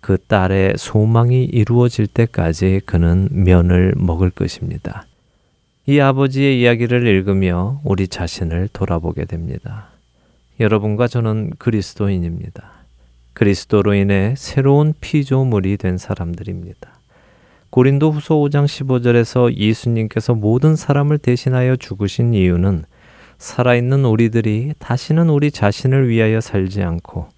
[0.02, 5.06] 그 딸의 소망이 이루어질 때까지 그는 면을 먹을 것입니다.
[5.86, 9.93] 이 아버지의 이야기를 읽으며 우리 자신을 돌아보게 됩니다.
[10.60, 12.72] 여러분과 저는 그리스도인입니다.
[13.34, 16.94] 그리스도로 인해 새로운 피조물이 된 사람들입니다.
[17.72, 22.86] 고린도 후서 5장 15절에서 예수님께서 모든 사람을 대신하여 죽으신 이유는
[23.40, 27.30] 살아있는 우리들이 다시는 우리 자신을 위하여 살지 않고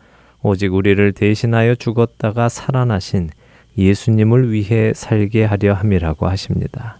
[0.43, 3.29] 오직 우리를 대신하여 죽었다가 살아나신
[3.77, 6.99] 예수님을 위해 살게 하려 함이라고 하십니다.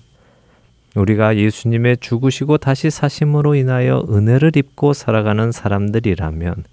[0.96, 6.64] 우리가 예수님의 죽으시고 다시 사심으로 인하여 은혜를 입고 살아가는 사람들이라면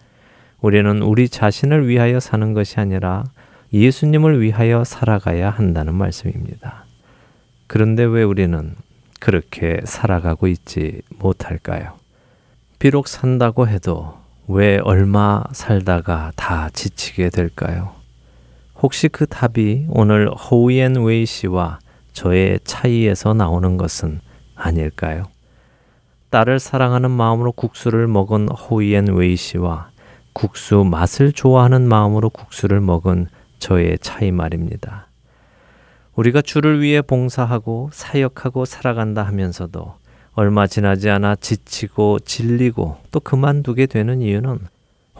[0.60, 3.24] 우리는 우리 자신을 위하여 사는 것이 아니라
[3.72, 6.84] 예수님을 위하여 살아가야 한다는 말씀입니다.
[7.66, 8.76] 그런데 왜 우리는
[9.18, 11.94] 그렇게 살아가고 있지 못할까요?
[12.78, 17.94] 비록 산다고 해도 왜 얼마 살다가 다 지치게 될까요?
[18.80, 21.78] 혹시 그 답이 오늘 호이앤 웨이 씨와
[22.12, 24.20] 저의 차이에서 나오는 것은
[24.54, 25.24] 아닐까요?
[26.30, 29.90] 딸을 사랑하는 마음으로 국수를 먹은 호이앤 웨이 씨와
[30.32, 35.08] 국수 맛을 좋아하는 마음으로 국수를 먹은 저의 차이 말입니다.
[36.14, 39.94] 우리가 주를 위해 봉사하고 사역하고 살아간다 하면서도
[40.34, 44.58] 얼마 지나지 않아 지치고 질리고 또 그만두게 되는 이유는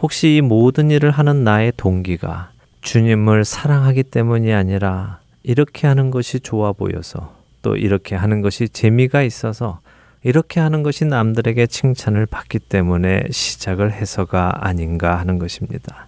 [0.01, 6.71] 혹시 이 모든 일을 하는 나의 동기가 주님을 사랑하기 때문이 아니라 이렇게 하는 것이 좋아
[6.73, 9.79] 보여서 또 이렇게 하는 것이 재미가 있어서
[10.23, 16.07] 이렇게 하는 것이 남들에게 칭찬을 받기 때문에 시작을 해서가 아닌가 하는 것입니다.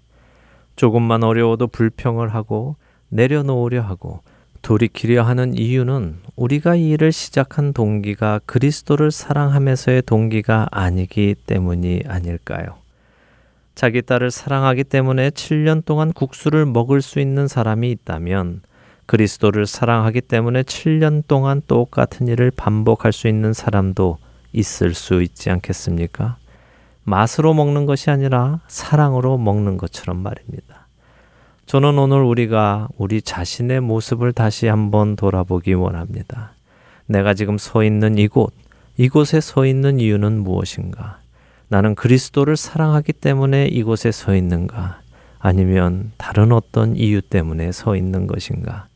[0.77, 2.77] 조금만 어려워도 불평을 하고
[3.09, 4.21] 내려놓으려 하고
[4.61, 12.65] 돌이키려 하는 이유는 우리가 이 일을 시작한 동기가 그리스도를 사랑하면서의 동기가 아니기 때문이 아닐까요?
[13.75, 18.61] 자기 딸을 사랑하기 때문에 7년 동안 국수를 먹을 수 있는 사람이 있다면
[19.05, 24.17] 그리스도를 사랑하기 때문에 7년 동안 똑같은 일을 반복할 수 있는 사람도
[24.53, 26.37] 있을 수 있지 않겠습니까?
[27.03, 30.87] 맛으로 먹는 것이 아니라 사랑으로 먹는 것처럼 말입니다.
[31.67, 36.53] 저는 오늘 우리가 우리 자신의 모습을 다시 한번 돌아보기 원합니다.
[37.07, 38.53] 내가 지금 서 있는 이곳,
[38.97, 41.19] 이곳에 서 있는 이유는 무엇인가?
[41.67, 45.01] 나는 그리스도를 사랑하기 때문에 이곳에 서 있는가?
[45.39, 48.87] 아니면 다른 어떤 이유 때문에 서 있는 것인가?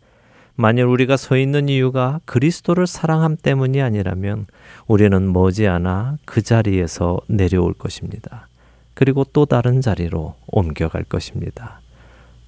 [0.60, 4.46] 만일 우리가 서 있는 이유가 그리스도를 사랑함 때문이 아니라면
[4.88, 8.50] 우리는 머지않아 그 자리에서 내려올 것입니다.
[8.94, 11.80] 그리고 또 다른 자리로 옮겨갈 것입니다.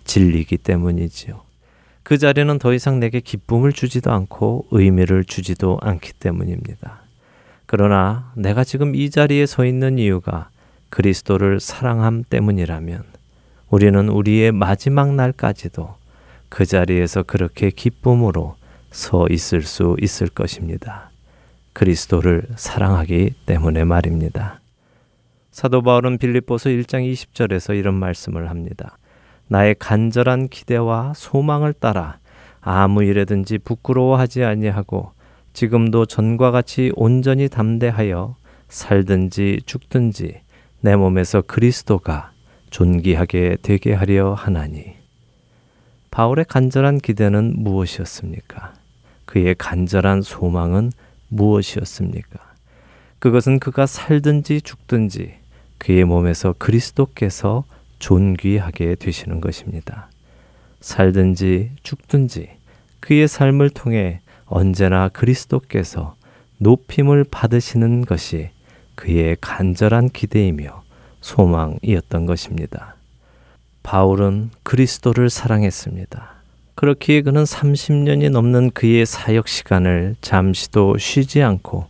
[0.03, 1.39] 진리기 때문이지요.
[2.03, 7.03] 그 자리는 더 이상 내게 기쁨을 주지도 않고 의미를 주지도 않기 때문입니다.
[7.66, 10.49] 그러나 내가 지금 이 자리에 서 있는 이유가
[10.89, 13.05] 그리스도를 사랑함 때문이라면
[13.70, 16.01] 우리는 우리의 마지막 날까지도
[16.52, 18.56] 그 자리에서 그렇게 기쁨으로
[18.91, 21.10] 서 있을 수 있을 것입니다.
[21.72, 24.60] 그리스도를 사랑하기 때문에 말입니다.
[25.52, 28.97] 사도 바울은 빌립보서 1장 20절에서 이런 말씀을 합니다.
[29.47, 32.20] 나의 간절한 기대와 소망을 따라
[32.60, 35.14] 아무 일에든지 부끄러워하지 아니하고
[35.54, 38.36] 지금도 전과 같이 온전히 담대하여
[38.68, 40.41] 살든지 죽든지
[40.82, 42.34] 내 몸에서 그리스도가
[42.72, 45.01] 존귀하게 되게 하려 하나니
[46.12, 48.74] 바울의 간절한 기대는 무엇이었습니까?
[49.26, 50.91] 그의 간절한 소망은
[51.30, 52.39] 무엇이었습니까?
[53.20, 55.36] 그것은 그가 살든지 죽든지
[55.78, 57.64] 그의 몸에서 그리스도께서
[57.99, 60.09] 존귀하게 되시는 것입니다.
[60.82, 62.49] 살든지 죽든지
[62.99, 66.16] 그의 삶을 통해 언제나 그리스도께서
[66.57, 68.49] 높임을 받으시는 것이
[68.95, 70.84] 그의 간절한 기대이며
[71.22, 72.91] 소망이었던 것입니다.
[73.84, 76.32] 바울은 그리스도를 사랑했습니다.
[76.76, 81.86] 그렇기에 그는 30년이 넘는 그의 사역 시간을 잠시도 쉬지 않고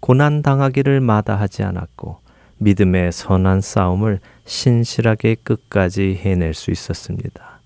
[0.00, 2.18] 고난 당하기를 마다하지 않았고
[2.58, 7.60] 믿음의 선한 싸움을 신실하게 끝까지 해낼 수 있었습니다.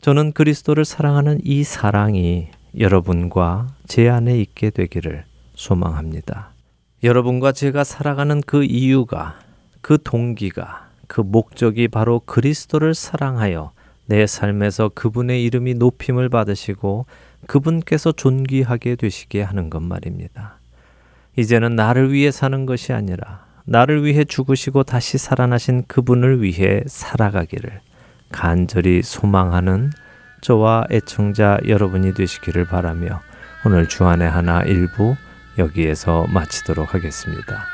[0.00, 5.24] 저는 그리스도를 사랑하는 이 사랑이 여러분과 제 안에 있게 되기를
[5.54, 6.50] 소망합니다.
[7.02, 9.38] 여러분과 제가 살아가는 그 이유가,
[9.80, 13.72] 그 동기가, 그 목적이 바로 그리스도를 사랑하여
[14.06, 17.06] 내 삶에서 그분의 이름이 높임을 받으시고
[17.46, 20.58] 그분께서 존귀하게 되시게 하는 것 말입니다.
[21.36, 27.80] 이제는 나를 위해 사는 것이 아니라 나를 위해 죽으시고 다시 살아나신 그분을 위해 살아가기를
[28.30, 29.90] 간절히 소망하는
[30.42, 33.20] 저와 애청자 여러분이 되시기를 바라며
[33.64, 35.16] 오늘 주안의 하나 일부
[35.56, 37.73] 여기에서 마치도록 하겠습니다.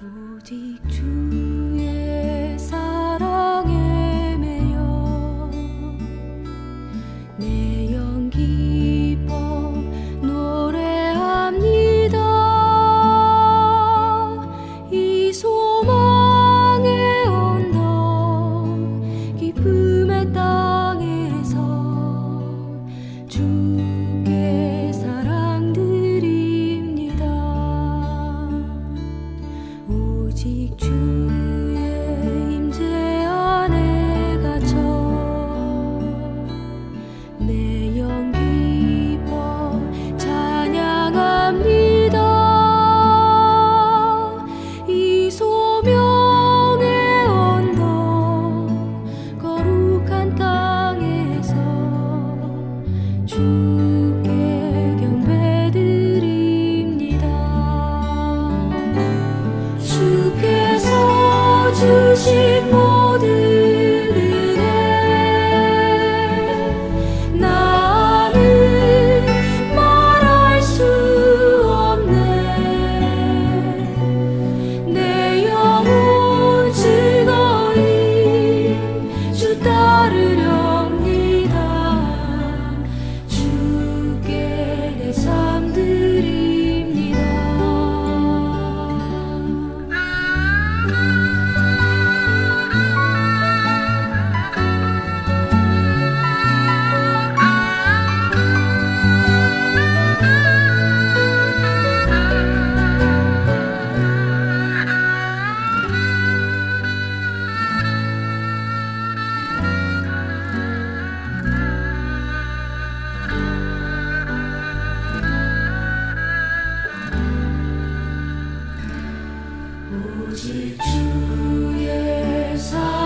[119.93, 123.00] 오직 주의 사